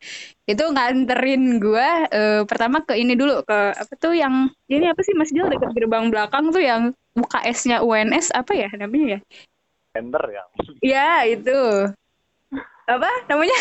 Itu 0.47 0.71
nganterin 0.71 1.59
gue 1.59 1.89
eh, 2.15 2.43
pertama 2.47 2.79
ke 2.87 2.95
ini 2.95 3.19
dulu 3.19 3.43
ke 3.43 3.59
apa 3.75 3.93
tuh 3.99 4.15
yang 4.15 4.47
ini 4.71 4.87
apa 4.87 5.03
sih 5.03 5.19
Mas 5.19 5.35
Jil 5.35 5.51
dekat 5.51 5.75
gerbang 5.75 6.15
belakang 6.15 6.55
tuh 6.55 6.63
yang 6.63 6.95
UKS-nya 7.19 7.83
UNS 7.83 8.31
apa 8.39 8.53
ya 8.55 8.71
namanya 8.79 9.19
ya? 9.19 9.21
Center 9.97 10.23
ya? 10.31 10.43
Ya 10.79 11.11
itu 11.27 11.91
apa 12.87 13.11
namanya? 13.31 13.61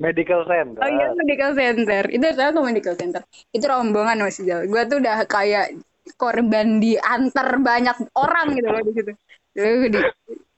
Medical 0.00 0.40
center. 0.48 0.80
Oh 0.80 0.90
iya 0.90 1.06
medical 1.12 1.50
center. 1.52 2.02
Itu 2.08 2.24
tahu 2.32 2.50
tuh 2.56 2.64
medical 2.64 2.94
center. 2.96 3.22
Itu 3.52 3.64
rombongan 3.68 4.24
Mas 4.24 4.40
Jil 4.40 4.68
gue 4.68 4.82
tuh 4.88 4.98
udah 5.00 5.24
kayak 5.28 5.76
korban 6.16 6.80
diantar 6.82 7.60
banyak 7.60 7.96
orang 8.16 8.56
gitu 8.56 8.68
loh 8.68 8.82
di 8.82 8.92
situ. 8.96 9.12
Di 9.52 10.00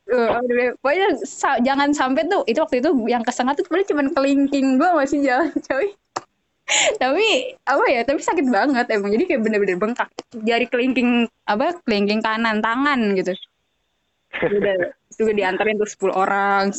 eh, 0.05 0.29
aduh, 0.31 0.77
pokoknya 0.79 1.09
sa- 1.25 1.61
jangan 1.61 1.91
sampai 1.97 2.29
tuh 2.29 2.45
itu 2.45 2.61
waktu 2.61 2.85
itu 2.85 2.91
yang 3.09 3.25
kesengat 3.25 3.57
tuh 3.57 3.65
sebenarnya 3.67 3.89
cuma 3.91 4.03
kelingking 4.13 4.77
gue 4.77 4.91
masih 4.95 5.19
jalan 5.25 5.51
coy 5.69 5.89
tapi 6.97 7.53
apa 7.69 7.85
ya 7.93 8.01
tapi 8.09 8.25
sakit 8.25 8.47
banget 8.49 8.87
emang. 8.89 9.13
Jadi 9.13 9.25
kayak 9.29 9.43
bener-bener 9.45 9.77
bengkak. 9.77 10.09
Jari 10.33 10.67
kelingking 10.73 11.29
apa 11.45 11.77
kelingking 11.85 12.25
kanan 12.25 12.65
tangan 12.65 13.13
gitu. 13.21 13.37
Udah 14.59 14.97
juga 15.19 15.33
diantarin 15.35 15.77
tuh 15.81 15.89
10 15.89 16.15
orang. 16.15 16.71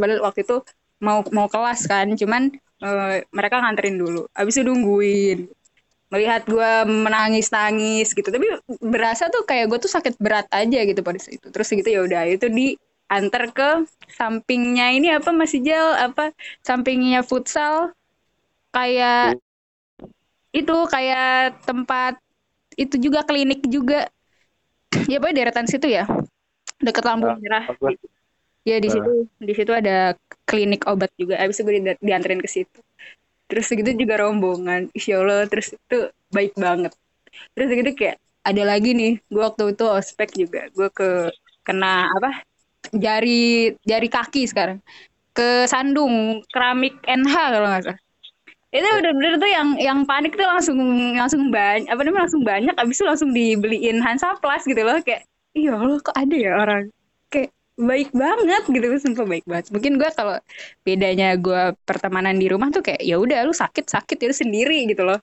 Padahal 0.00 0.20
waktu 0.24 0.40
itu 0.46 0.56
mau 1.02 1.20
mau 1.30 1.46
kelas 1.50 1.86
kan. 1.90 2.06
Cuman 2.14 2.52
eh, 2.82 3.16
mereka 3.34 3.60
nganterin 3.62 3.96
dulu. 4.00 4.26
Abis 4.34 4.60
itu 4.60 4.66
nungguin. 4.66 5.50
Melihat 6.12 6.46
gue 6.46 6.72
menangis 6.86 7.50
nangis 7.50 8.14
gitu. 8.14 8.28
Tapi 8.28 8.46
berasa 8.82 9.28
tuh 9.32 9.42
kayak 9.48 9.66
gue 9.72 9.78
tuh 9.82 9.92
sakit 9.92 10.14
berat 10.22 10.46
aja 10.54 10.80
gitu 10.86 11.00
pada 11.02 11.18
saat 11.18 11.38
itu. 11.40 11.46
Terus 11.50 11.68
gitu 11.70 11.88
ya 11.90 12.00
udah. 12.06 12.22
Itu 12.30 12.46
diantar 12.50 13.50
ke 13.50 13.68
sampingnya 14.14 14.94
ini 14.94 15.08
apa 15.10 15.30
masih 15.34 15.60
jel 15.64 15.88
apa 15.98 16.30
sampingnya 16.62 17.26
futsal. 17.26 17.92
Kayak 18.74 19.38
itu 20.54 20.76
kayak 20.86 21.62
tempat 21.66 22.18
itu 22.78 22.94
juga 22.98 23.26
klinik 23.26 23.66
juga. 23.66 24.06
Ya 25.10 25.18
apa 25.18 25.34
deretan 25.34 25.66
situ 25.66 25.90
ya 25.90 26.06
deket 26.80 27.04
lampu 27.04 27.28
Ah, 27.28 27.38
merah. 27.38 27.64
bagus. 27.78 28.00
ya 28.64 28.80
di 28.80 28.88
Ah. 28.88 28.92
situ 28.96 29.12
di 29.38 29.52
situ 29.52 29.72
ada 29.76 30.16
klinik 30.48 30.88
obat 30.88 31.12
juga. 31.14 31.36
Abis 31.36 31.60
itu 31.60 31.68
gue 31.68 31.74
di- 31.76 32.00
dianterin 32.00 32.40
ke 32.40 32.48
situ. 32.48 32.80
Terus 33.44 33.68
gitu 33.68 33.90
juga 33.92 34.16
rombongan. 34.18 34.88
Insya 34.96 35.20
Allah 35.20 35.44
terus 35.44 35.76
itu 35.76 35.98
baik 36.32 36.56
banget. 36.56 36.96
Terus 37.52 37.68
gitu 37.70 37.90
kayak 37.92 38.16
ada 38.40 38.62
lagi 38.64 38.90
nih 38.92 39.20
gue 39.20 39.42
waktu 39.42 39.76
itu 39.76 39.84
ospek 39.84 40.32
juga. 40.32 40.60
Gue 40.72 40.88
ke 40.88 41.28
kena 41.60 42.08
apa? 42.10 42.40
Jari 42.90 43.76
jari 43.84 44.08
kaki 44.08 44.48
sekarang. 44.48 44.80
Ke 45.34 45.66
Sandung 45.66 46.40
keramik 46.48 46.96
NH 47.04 47.34
kalau 47.52 47.68
nggak 47.68 47.84
salah. 47.84 48.00
Itu 48.70 48.88
bener-bener 48.90 49.34
tuh 49.38 49.50
yang 49.50 49.68
yang 49.78 49.98
panik 50.02 50.34
tuh 50.34 50.42
langsung 50.42 50.78
langsung 51.14 51.52
banyak 51.52 51.86
apa 51.86 52.00
namanya 52.00 52.26
langsung 52.26 52.42
banyak. 52.42 52.74
Abis 52.74 52.96
itu 52.96 53.04
langsung 53.04 53.30
dibeliin 53.30 54.00
Hansaplast 54.00 54.64
gitu 54.64 54.80
loh 54.80 54.98
kayak 55.04 55.22
iya 55.58 55.70
Allah 55.78 55.98
kok 56.02 56.16
ada 56.16 56.34
ya 56.36 56.50
orang? 56.62 56.84
Kayak 57.32 57.50
baik 57.74 58.08
banget 58.14 58.62
gitu 58.70 58.86
sumpah 59.02 59.26
baik 59.26 59.44
banget. 59.50 59.66
Mungkin 59.74 59.92
gue 60.00 60.10
kalau 60.14 60.36
bedanya 60.86 61.26
gue 61.38 61.62
pertemanan 61.88 62.36
di 62.38 62.46
rumah 62.52 62.68
tuh 62.74 62.82
kayak 62.86 63.02
ya 63.02 63.16
udah 63.18 63.38
lu 63.46 63.54
sakit 63.54 63.84
sakit 63.90 64.16
ya 64.22 64.26
lu 64.30 64.36
sendiri 64.36 64.78
gitu 64.90 65.02
loh. 65.08 65.18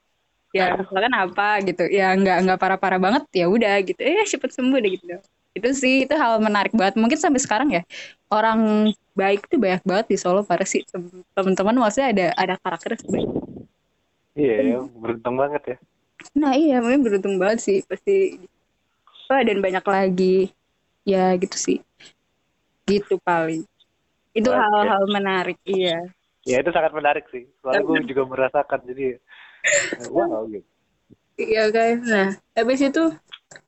Ya 0.52 0.76
misalkan 0.76 1.14
apa 1.16 1.64
gitu. 1.68 1.84
Ya 1.88 2.12
nggak 2.20 2.38
nggak 2.48 2.60
parah-parah 2.60 3.00
banget 3.00 3.24
ya 3.36 3.46
udah 3.48 3.76
gitu. 3.88 4.00
Eh 4.04 4.26
cepet 4.28 4.52
sembuh 4.52 4.80
deh 4.84 4.92
gitu. 5.00 5.16
Itu 5.58 5.70
sih 5.76 6.08
itu 6.08 6.16
hal 6.16 6.40
menarik 6.44 6.74
banget. 6.76 6.96
Mungkin 7.00 7.20
sampai 7.20 7.42
sekarang 7.44 7.70
ya 7.76 7.84
orang 8.32 8.92
baik 9.16 9.48
tuh 9.52 9.60
banyak 9.60 9.82
banget 9.88 10.06
di 10.12 10.18
Solo 10.20 10.44
para 10.44 10.64
sih. 10.68 10.84
Tem- 10.88 11.24
teman-teman 11.36 11.76
maksudnya 11.80 12.08
ada 12.16 12.26
ada 12.36 12.56
karakter 12.60 13.00
baik 13.08 13.30
iya 14.40 14.54
ya 14.72 14.78
beruntung 15.02 15.36
banget 15.42 15.62
ya. 15.72 15.78
Nah 16.40 16.54
iya 16.56 16.76
mungkin 16.84 17.02
beruntung 17.06 17.36
banget 17.42 17.60
sih 17.66 17.78
pasti 17.90 18.12
oh, 19.32 19.42
dan 19.42 19.58
banyak 19.64 19.86
lagi. 19.88 20.38
Ya 21.08 21.34
gitu 21.40 21.56
sih. 21.56 21.78
Gitu 22.86 23.16
paling. 23.24 23.64
Itu 24.36 24.52
hal-hal 24.52 25.08
menarik 25.08 25.58
iya. 25.64 26.04
Ya 26.44 26.60
itu 26.60 26.70
sangat 26.76 26.92
menarik 26.92 27.26
sih. 27.32 27.48
Soalnya 27.64 27.88
gue 27.88 27.98
juga 28.12 28.24
merasakan 28.28 28.80
jadi 28.84 29.18
eh, 30.02 30.10
wow 30.10 30.44
gitu. 30.50 30.68
iya 31.42 31.70
kan 31.74 32.02
nah 32.06 32.30
habis 32.54 32.84
itu 32.84 33.14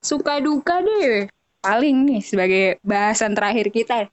suka 0.04 0.44
duka 0.44 0.84
deh. 0.84 1.32
Paling 1.64 1.96
nih 2.04 2.22
sebagai 2.22 2.64
bahasan 2.84 3.32
terakhir 3.34 3.72
kita. 3.72 4.12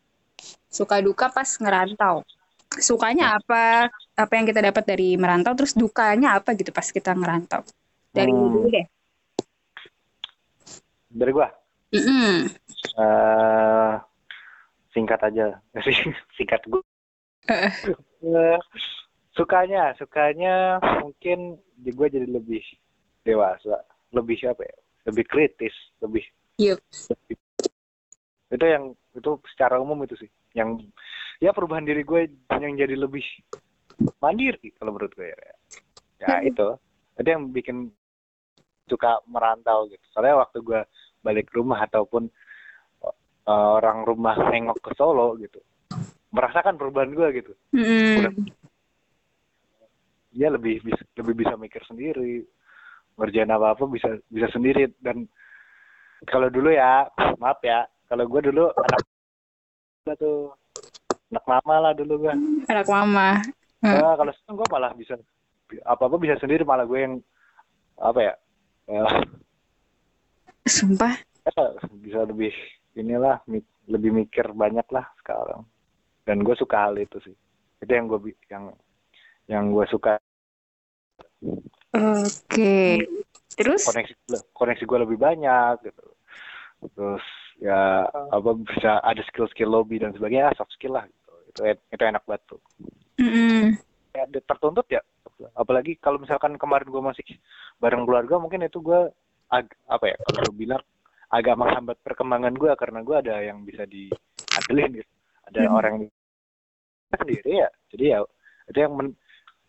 Suka 0.71 1.03
duka 1.03 1.29
pas 1.35 1.51
ngerantau. 1.59 2.23
Sukanya 2.79 3.35
apa? 3.37 3.91
Apa 4.15 4.33
yang 4.39 4.47
kita 4.47 4.63
dapat 4.63 4.87
dari 4.87 5.19
merantau? 5.19 5.59
Terus 5.59 5.75
dukanya 5.75 6.39
apa 6.39 6.55
gitu 6.55 6.71
pas 6.71 6.87
kita 6.87 7.11
ngerantau? 7.11 7.67
Dari 8.15 8.31
Hmm. 8.31 8.55
dulu 8.55 8.71
deh 8.71 8.87
Dari 11.11 11.33
gua 11.35 11.51
Mm-mm. 11.91 12.47
eh 13.03 13.95
singkat 14.95 15.21
aja. 15.23 15.59
singkat. 16.37 16.63
Eh. 17.51 17.71
Eh, 18.23 18.59
sukanya, 19.35 19.95
sukanya 19.99 20.79
mungkin 21.03 21.59
di 21.75 21.91
gue 21.95 22.07
jadi 22.11 22.27
lebih 22.29 22.63
dewasa, 23.27 23.83
lebih 24.15 24.39
apa 24.47 24.63
ya? 24.63 24.77
Lebih 25.09 25.25
kritis, 25.27 25.75
lebih 26.05 26.23
Yup. 26.61 26.77
itu 28.51 28.67
yang 28.67 28.93
itu 29.17 29.31
secara 29.55 29.81
umum 29.81 29.97
itu 30.05 30.13
sih 30.19 30.31
yang 30.53 30.77
ya 31.39 31.55
perubahan 31.55 31.87
diri 31.87 32.03
gue 32.05 32.29
yang 32.53 32.75
jadi 32.77 32.99
lebih 32.99 33.25
mandiri 34.21 34.75
kalau 34.77 34.93
menurut 34.93 35.15
gue 35.15 35.31
ya, 35.31 35.39
ya 36.21 36.35
itu 36.45 36.69
itu 37.17 37.29
yang 37.31 37.49
bikin 37.55 37.89
suka 38.91 39.23
merantau 39.31 39.87
gitu 39.89 40.03
soalnya 40.11 40.43
waktu 40.43 40.59
gue 40.61 40.83
balik 41.21 41.53
rumah 41.53 41.85
ataupun 41.85 42.29
eh, 43.05 43.69
orang 43.79 44.05
rumah 44.05 44.37
nengok 44.37 44.81
ke 44.81 44.91
Solo 44.97 45.37
gitu. 45.41 45.61
Merasakan 46.31 46.79
perubahan 46.79 47.11
gue 47.11 47.29
gitu. 47.43 47.53
Mm-mm. 47.75 48.47
dia 50.31 50.47
lebih 50.47 50.79
bisa 50.87 51.03
lebih 51.19 51.43
bisa 51.43 51.59
mikir 51.59 51.83
sendiri. 51.85 52.47
Ngerjain 53.19 53.51
apa 53.51 53.75
apa 53.75 53.85
bisa 53.91 54.15
bisa 54.31 54.47
sendiri. 54.55 54.87
Dan 55.03 55.27
kalau 56.31 56.47
dulu 56.47 56.71
ya 56.71 57.11
maaf 57.43 57.59
ya 57.67 57.83
kalau 58.07 58.31
gue 58.31 58.41
dulu 58.51 58.71
anak 58.71 59.03
tuh 60.19 60.55
anak 61.31 61.45
mama 61.47 61.75
lah 61.83 61.93
dulu 61.95 62.27
gue 62.27 62.35
anak 62.71 62.87
mama. 62.87 63.43
Hmm. 63.81 63.97
Nah, 63.97 64.15
kalau 64.15 64.33
sekarang 64.37 64.57
gue 64.61 64.69
malah 64.71 64.93
bisa 64.95 65.15
apa 65.83 66.03
apa 66.07 66.17
bisa 66.19 66.39
sendiri. 66.39 66.63
Malah 66.63 66.87
gue 66.87 66.99
yang 67.03 67.15
apa 67.99 68.21
ya 68.23 68.35
eh, 68.87 69.09
sumpah. 70.67 71.15
Bisa 72.01 72.25
lebih 72.29 72.53
inilah 72.97 73.41
lebih 73.89 74.11
mikir 74.13 74.53
banyak 74.53 74.87
lah 74.93 75.07
sekarang. 75.23 75.65
Dan 76.25 76.45
gue 76.45 76.55
suka 76.57 76.89
hal 76.89 76.95
itu 77.01 77.19
sih. 77.25 77.37
Itu 77.81 77.91
yang 77.91 78.07
gue 78.07 78.35
yang 78.53 78.65
yang 79.49 79.65
gue 79.73 79.87
suka. 79.89 80.21
Oke. 81.97 83.05
Terus? 83.57 83.83
Koneksi 83.89 84.15
koneksi 84.53 84.85
gue 84.85 84.99
lebih 85.09 85.19
banyak 85.19 85.91
gitu. 85.91 86.07
Terus 86.95 87.27
ya 87.61 88.09
apa 88.09 88.51
bisa 88.57 89.05
ada 89.05 89.21
skill-skill 89.29 89.69
lobby 89.69 90.01
dan 90.01 90.17
sebagainya 90.17 90.55
soft 90.57 90.73
skill 90.77 90.97
lah 90.97 91.05
gitu. 91.09 91.33
Itu 91.51 91.61
itu 91.93 92.03
enak 92.03 92.25
banget 92.25 92.43
tuh. 92.57 92.61
Mm-mm. 93.21 93.77
ya 94.17 94.25
tertuntut 94.49 94.87
ya 94.91 95.05
apalagi 95.57 95.97
kalau 96.01 96.19
misalkan 96.21 96.57
kemarin 96.57 96.89
gue 96.89 97.03
masih 97.05 97.25
bareng 97.79 98.05
keluarga 98.05 98.41
mungkin 98.41 98.65
itu 98.65 98.81
gue 98.83 99.13
ag- 99.51 99.79
apa 99.87 100.05
ya 100.11 100.17
kalau 100.23 100.39
gue 100.51 100.57
bilang 100.57 100.83
agak 101.31 101.55
menghambat 101.55 101.99
perkembangan 102.03 102.55
gue 102.55 102.71
karena 102.75 103.01
gue 103.03 103.17
ada 103.19 103.35
yang 103.43 103.63
bisa 103.63 103.87
diandelin 103.87 105.03
gitu 105.03 105.13
ada 105.51 105.61
Hmm. 105.67 105.79
orang 105.79 105.95
yang 106.07 106.13
sendiri 107.19 107.51
ya 107.67 107.69
jadi 107.91 108.05
ya 108.07 108.19
itu 108.71 108.79
yang 108.79 108.93
men- 108.95 109.19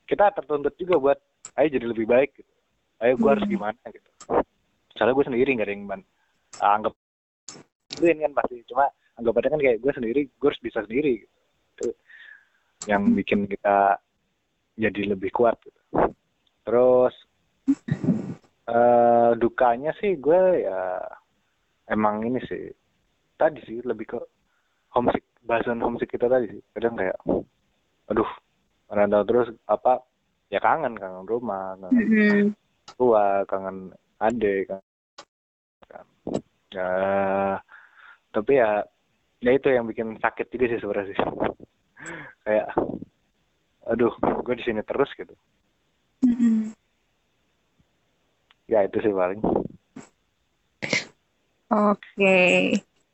kita 0.05 0.29
tertuntut 0.37 0.73
juga 0.77 0.95
buat 0.97 1.19
ayo 1.57 1.67
jadi 1.69 1.85
lebih 1.89 2.05
baik 2.05 2.37
gitu 2.37 2.53
ayo 3.01 3.13
gue 3.17 3.29
harus 3.29 3.45
Hmm. 3.45 3.53
gimana 3.57 3.81
gitu 3.89 4.09
soalnya 4.93 5.17
gue 5.17 5.25
sendiri 5.25 5.49
nggak 5.57 5.67
ada 5.67 5.73
yang 5.73 5.85
ban 5.89 6.01
ah, 6.61 6.71
anggap 6.77 6.93
gue 7.97 8.09
kan 8.13 8.33
pasti 8.37 8.55
cuma 8.69 8.85
anggapannya 9.17 9.49
kan 9.53 9.61
kayak 9.61 9.77
gue 9.81 9.91
sendiri 9.93 10.21
gue 10.29 10.47
harus 10.47 10.61
bisa 10.61 10.79
sendiri 10.85 11.25
gitu. 11.25 11.33
itu 11.71 11.87
yang 12.89 13.13
bikin 13.13 13.45
kita 13.45 13.97
jadi 14.77 15.13
lebih 15.13 15.29
kuat 15.29 15.57
gitu. 15.61 15.81
terus 16.65 17.13
eh 18.69 19.29
dukanya 19.41 19.89
sih 19.97 20.21
gue 20.21 20.61
ya 20.61 21.01
emang 21.89 22.21
ini 22.21 22.37
sih 22.45 22.69
tadi 23.35 23.57
sih 23.65 23.81
lebih 23.81 24.17
ke 24.17 24.19
homesick 24.93 25.25
bahasan 25.41 25.81
homesick 25.81 26.13
kita 26.13 26.29
tadi 26.29 26.45
sih 26.53 26.61
kadang 26.77 26.93
kayak 26.93 27.17
aduh 28.11 28.29
merantau 28.91 29.25
terus 29.25 29.47
apa 29.65 30.03
ya 30.53 30.61
kangen 30.61 30.93
kangen 30.99 31.25
rumah 31.25 31.73
kangen 31.79 32.05
Mm-mm. 32.05 32.45
tua 32.99 33.41
kangen 33.49 33.95
adik 34.21 34.69
kan, 34.69 34.83
kan. 35.89 36.05
ya 36.69 36.91
tapi 38.29 38.61
ya 38.61 38.85
ya 39.41 39.51
itu 39.57 39.73
yang 39.73 39.89
bikin 39.89 40.21
sakit 40.21 40.53
juga 40.53 40.65
sih 40.69 40.79
sebenarnya 40.79 41.09
sih 41.09 41.19
kayak 42.45 42.67
aduh 43.89 44.13
gue 44.21 44.55
di 44.59 44.63
sini 44.67 44.85
terus 44.85 45.09
gitu 45.17 45.33
Mm-mm. 46.27 46.77
Ya 48.71 48.79
itu 48.87 48.97
sih 49.03 49.11
paling 49.11 49.39
Oke. 51.71 52.35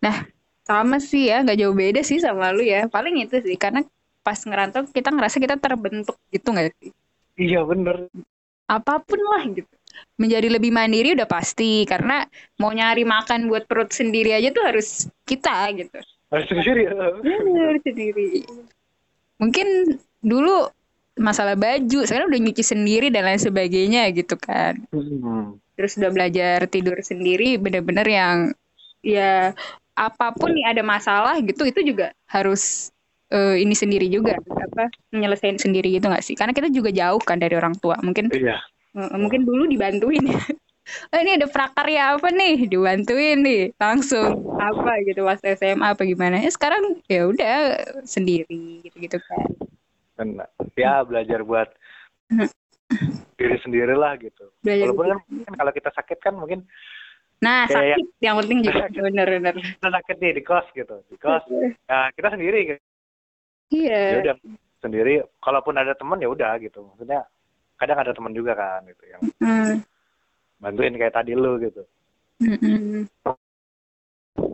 Nah, 0.01 0.25
sama 0.65 0.97
sih 0.97 1.29
ya, 1.29 1.45
nggak 1.45 1.57
jauh 1.61 1.77
beda 1.77 2.01
sih 2.01 2.17
sama 2.17 2.49
lu 2.49 2.65
ya. 2.65 2.89
Paling 2.89 3.21
itu 3.21 3.37
sih, 3.45 3.53
karena 3.53 3.85
pas 4.25 4.41
ngerantau 4.41 4.89
kita 4.89 5.13
ngerasa 5.13 5.37
kita 5.37 5.55
terbentuk 5.61 6.17
gitu 6.33 6.47
nggak 6.51 6.73
sih? 6.81 6.89
iya 7.37 7.61
bener 7.61 8.09
Apa 8.65 8.97
pun 8.99 9.21
lah 9.21 9.45
gitu. 9.45 9.69
Menjadi 10.17 10.49
lebih 10.49 10.73
mandiri 10.73 11.13
udah 11.13 11.29
pasti, 11.29 11.85
karena 11.85 12.25
mau 12.57 12.73
nyari 12.73 13.05
makan 13.05 13.45
buat 13.45 13.69
perut 13.69 13.93
sendiri 13.93 14.33
aja 14.33 14.49
tuh 14.49 14.65
harus 14.65 15.05
kita 15.23 15.69
gitu. 15.77 15.97
harus 16.33 16.47
sendiri 16.49 16.89
ya 16.89 16.93
Bener 17.21 17.77
sendiri. 17.85 18.43
Mungkin 19.37 20.01
dulu 20.19 20.65
masalah 21.17 21.58
baju, 21.58 22.06
sekarang 22.06 22.30
udah 22.30 22.41
nyuci 22.41 22.63
sendiri 22.63 23.08
dan 23.10 23.25
lain 23.25 23.41
sebagainya 23.41 24.10
gitu 24.13 24.38
kan. 24.38 24.80
Hmm. 24.93 25.58
terus 25.77 25.93
udah 26.01 26.10
belajar 26.10 26.65
tidur 26.65 26.97
sendiri 27.06 27.62
bener-bener 27.62 28.01
yang 28.10 28.38
ya 29.06 29.53
apa 29.93 30.34
pun 30.34 30.49
nih 30.49 30.65
ada 30.65 30.82
masalah 30.82 31.38
gitu 31.45 31.69
itu 31.69 31.93
juga 31.93 32.10
harus 32.25 32.89
eh, 33.30 33.62
ini 33.62 33.77
sendiri 33.77 34.10
juga 34.10 34.41
apa 34.41 34.89
menyelesaikan 35.13 35.62
sendiri 35.62 35.93
gitu 35.93 36.10
nggak 36.10 36.25
sih? 36.25 36.34
Karena 36.34 36.49
kita 36.53 36.73
juga 36.73 36.89
jauh 36.89 37.21
kan 37.21 37.38
dari 37.38 37.53
orang 37.53 37.77
tua 37.77 37.93
mungkin 38.01 38.34
iya. 38.34 38.58
Eh, 38.97 39.17
mungkin 39.17 39.45
dulu 39.45 39.69
dibantuin. 39.69 40.25
Oh, 41.12 41.19
ini 41.19 41.36
ada 41.36 41.51
prakarya 41.51 42.15
apa 42.15 42.32
nih? 42.32 42.71
Dibantuin 42.71 43.43
nih 43.43 43.75
langsung 43.75 44.56
apa 44.56 45.03
gitu 45.03 45.27
pas 45.27 45.36
SMA 45.43 45.84
apa 45.84 46.08
gimana? 46.08 46.39
Ya 46.39 46.47
sekarang 46.47 47.03
ya 47.12 47.27
udah 47.27 47.56
sendiri 48.08 48.88
gitu 48.88 48.95
gitu 48.95 49.19
kan 49.19 49.67
kan 50.17 50.27
ya 50.73 51.06
belajar 51.06 51.39
buat 51.41 51.69
diri 53.38 53.58
sendiri 53.62 53.93
lah 53.93 54.17
gitu. 54.17 54.49
Belajar 54.60 54.89
walaupun 54.89 55.06
kan 55.08 55.19
mungkin 55.30 55.53
kalau 55.53 55.71
kita 55.71 55.89
sakit 55.93 56.17
kan 56.17 56.34
mungkin 56.34 56.60
nah 57.38 57.69
kayak- 57.69 58.01
sakit 58.01 58.08
yang 58.17 58.36
penting 58.41 58.60
juga 58.65 58.86
bener-bener 58.89 59.53
kita 59.53 59.89
sakit 59.93 60.15
nih 60.17 60.32
di 60.34 60.43
kos 60.43 60.65
gitu. 60.73 60.95
Di 61.06 61.17
kos 61.17 61.43
ya 61.86 62.10
kita 62.12 62.27
sendiri 62.34 62.60
gitu. 62.65 62.82
ya 63.69 63.93
iya 64.10 64.17
udah 64.25 64.36
sendiri. 64.80 65.13
Kalaupun 65.38 65.77
ada 65.77 65.93
teman 65.93 66.17
ya 66.17 66.27
udah 66.27 66.58
gitu. 66.58 66.82
Maksudnya 66.84 67.21
kadang 67.77 68.01
ada 68.01 68.12
teman 68.12 68.34
juga 68.34 68.58
kan 68.58 68.82
gitu 68.89 69.03
yang 69.06 69.21
Hmm. 69.38 69.73
bantuin 70.58 70.98
kayak 70.98 71.13
tadi 71.13 71.37
lu 71.37 71.62
gitu. 71.62 71.85
Mm-mm. 72.41 73.06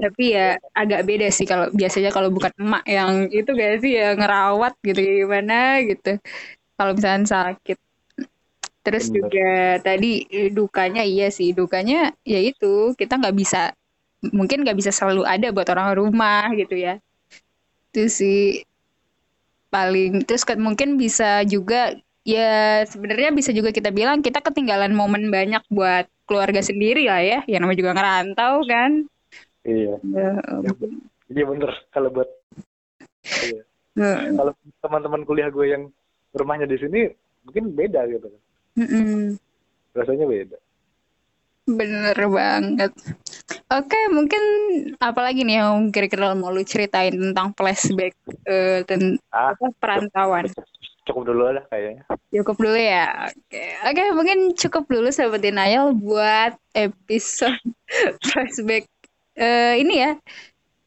Tapi 0.04 0.24
ya 0.36 0.60
agak 0.76 1.08
beda 1.08 1.32
sih 1.32 1.48
kalau 1.48 1.72
biasanya 1.72 2.12
kalau 2.12 2.28
bukan 2.28 2.52
emak 2.60 2.84
yang 2.84 3.32
itu 3.32 3.48
gak 3.56 3.80
sih 3.80 3.96
ya 3.96 4.12
ngerawat 4.20 4.76
gitu 4.84 5.00
gimana 5.00 5.80
gitu. 5.88 6.20
Kalau 6.76 6.92
misalnya 6.92 7.24
sakit. 7.32 7.80
Terus 8.84 9.08
Bener. 9.08 9.16
juga 9.16 9.52
tadi 9.80 10.28
dukanya 10.52 11.08
iya 11.08 11.32
sih 11.32 11.56
dukanya 11.56 12.12
ya 12.28 12.40
itu 12.44 12.92
kita 13.00 13.16
nggak 13.16 13.36
bisa 13.40 13.72
mungkin 14.36 14.68
nggak 14.68 14.76
bisa 14.76 14.92
selalu 14.92 15.24
ada 15.24 15.56
buat 15.56 15.72
orang 15.72 15.96
rumah 15.96 16.52
gitu 16.52 16.76
ya. 16.76 17.00
Itu 17.96 18.12
sih 18.12 18.68
paling 19.72 20.28
terus 20.28 20.44
kan 20.44 20.60
mungkin 20.60 21.00
bisa 21.00 21.48
juga 21.48 21.96
ya 22.28 22.84
sebenarnya 22.84 23.32
bisa 23.32 23.56
juga 23.56 23.72
kita 23.72 23.90
bilang 23.90 24.20
kita 24.20 24.44
ketinggalan 24.44 24.92
momen 24.92 25.32
banyak 25.32 25.64
buat 25.72 26.06
keluarga 26.28 26.64
sendiri 26.64 27.08
lah 27.08 27.24
ya 27.24 27.40
yang 27.48 27.64
namanya 27.64 27.80
juga 27.84 27.92
ngerantau 27.96 28.64
kan 28.68 28.92
iya 29.64 29.96
Ya, 30.04 30.32
Ya, 30.40 30.72
iya 31.32 31.44
bener 31.48 31.72
kalau 31.96 32.10
buat 32.12 32.30
iya. 33.44 33.64
kalau 34.36 34.52
teman-teman 34.84 35.24
kuliah 35.24 35.50
gue 35.50 35.66
yang 35.72 35.84
rumahnya 36.36 36.68
di 36.68 36.78
sini 36.78 37.02
mungkin 37.48 37.74
beda 37.76 38.08
gitu 38.10 38.28
kan 38.28 38.42
mm-mm. 38.84 39.38
rasanya 39.96 40.26
beda 40.28 40.58
Bener 41.64 42.18
banget. 42.28 42.92
Oke, 43.72 44.00
mungkin 44.12 44.44
apalagi 45.00 45.48
nih 45.48 45.64
yang 45.64 45.96
kira-kira 45.96 46.36
mau 46.36 46.52
lu 46.52 46.60
ceritain 46.68 47.16
tentang 47.16 47.56
flashback 47.56 48.12
uh, 48.52 48.84
ten 48.84 49.16
ah, 49.32 49.56
apa, 49.56 49.72
perantauan? 49.80 50.52
Cukup 51.08 51.24
dulu 51.32 51.56
lah 51.56 51.64
kayaknya. 51.72 52.04
Cukup 52.36 52.60
dulu 52.60 52.76
ya. 52.76 53.32
Oke, 53.32 53.64
oke 53.80 54.04
mungkin 54.12 54.40
cukup 54.60 54.84
dulu 54.92 55.08
sahabat 55.08 55.40
Denial 55.40 55.96
buat 55.96 56.60
episode 56.76 57.64
flashback 58.28 58.84
uh, 59.38 59.74
ini 59.78 59.96
ya 60.04 60.12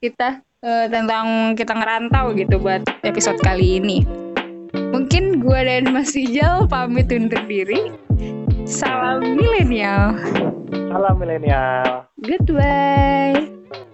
kita 0.02 0.42
uh, 0.62 0.86
tentang 0.90 1.56
kita 1.58 1.72
ngerantau 1.74 2.34
gitu 2.36 2.60
buat 2.60 2.82
episode 3.02 3.38
kali 3.42 3.80
ini. 3.82 4.06
Mungkin 4.92 5.42
gua 5.42 5.64
dan 5.64 5.90
Mas 5.92 6.14
Ijal 6.16 6.68
pamit 6.68 7.10
undur 7.12 7.40
diri. 7.44 7.92
Salam 8.66 9.36
milenial. 9.36 10.18
Salam 10.90 11.14
milenial. 11.20 12.08
Goodbye. 12.22 13.46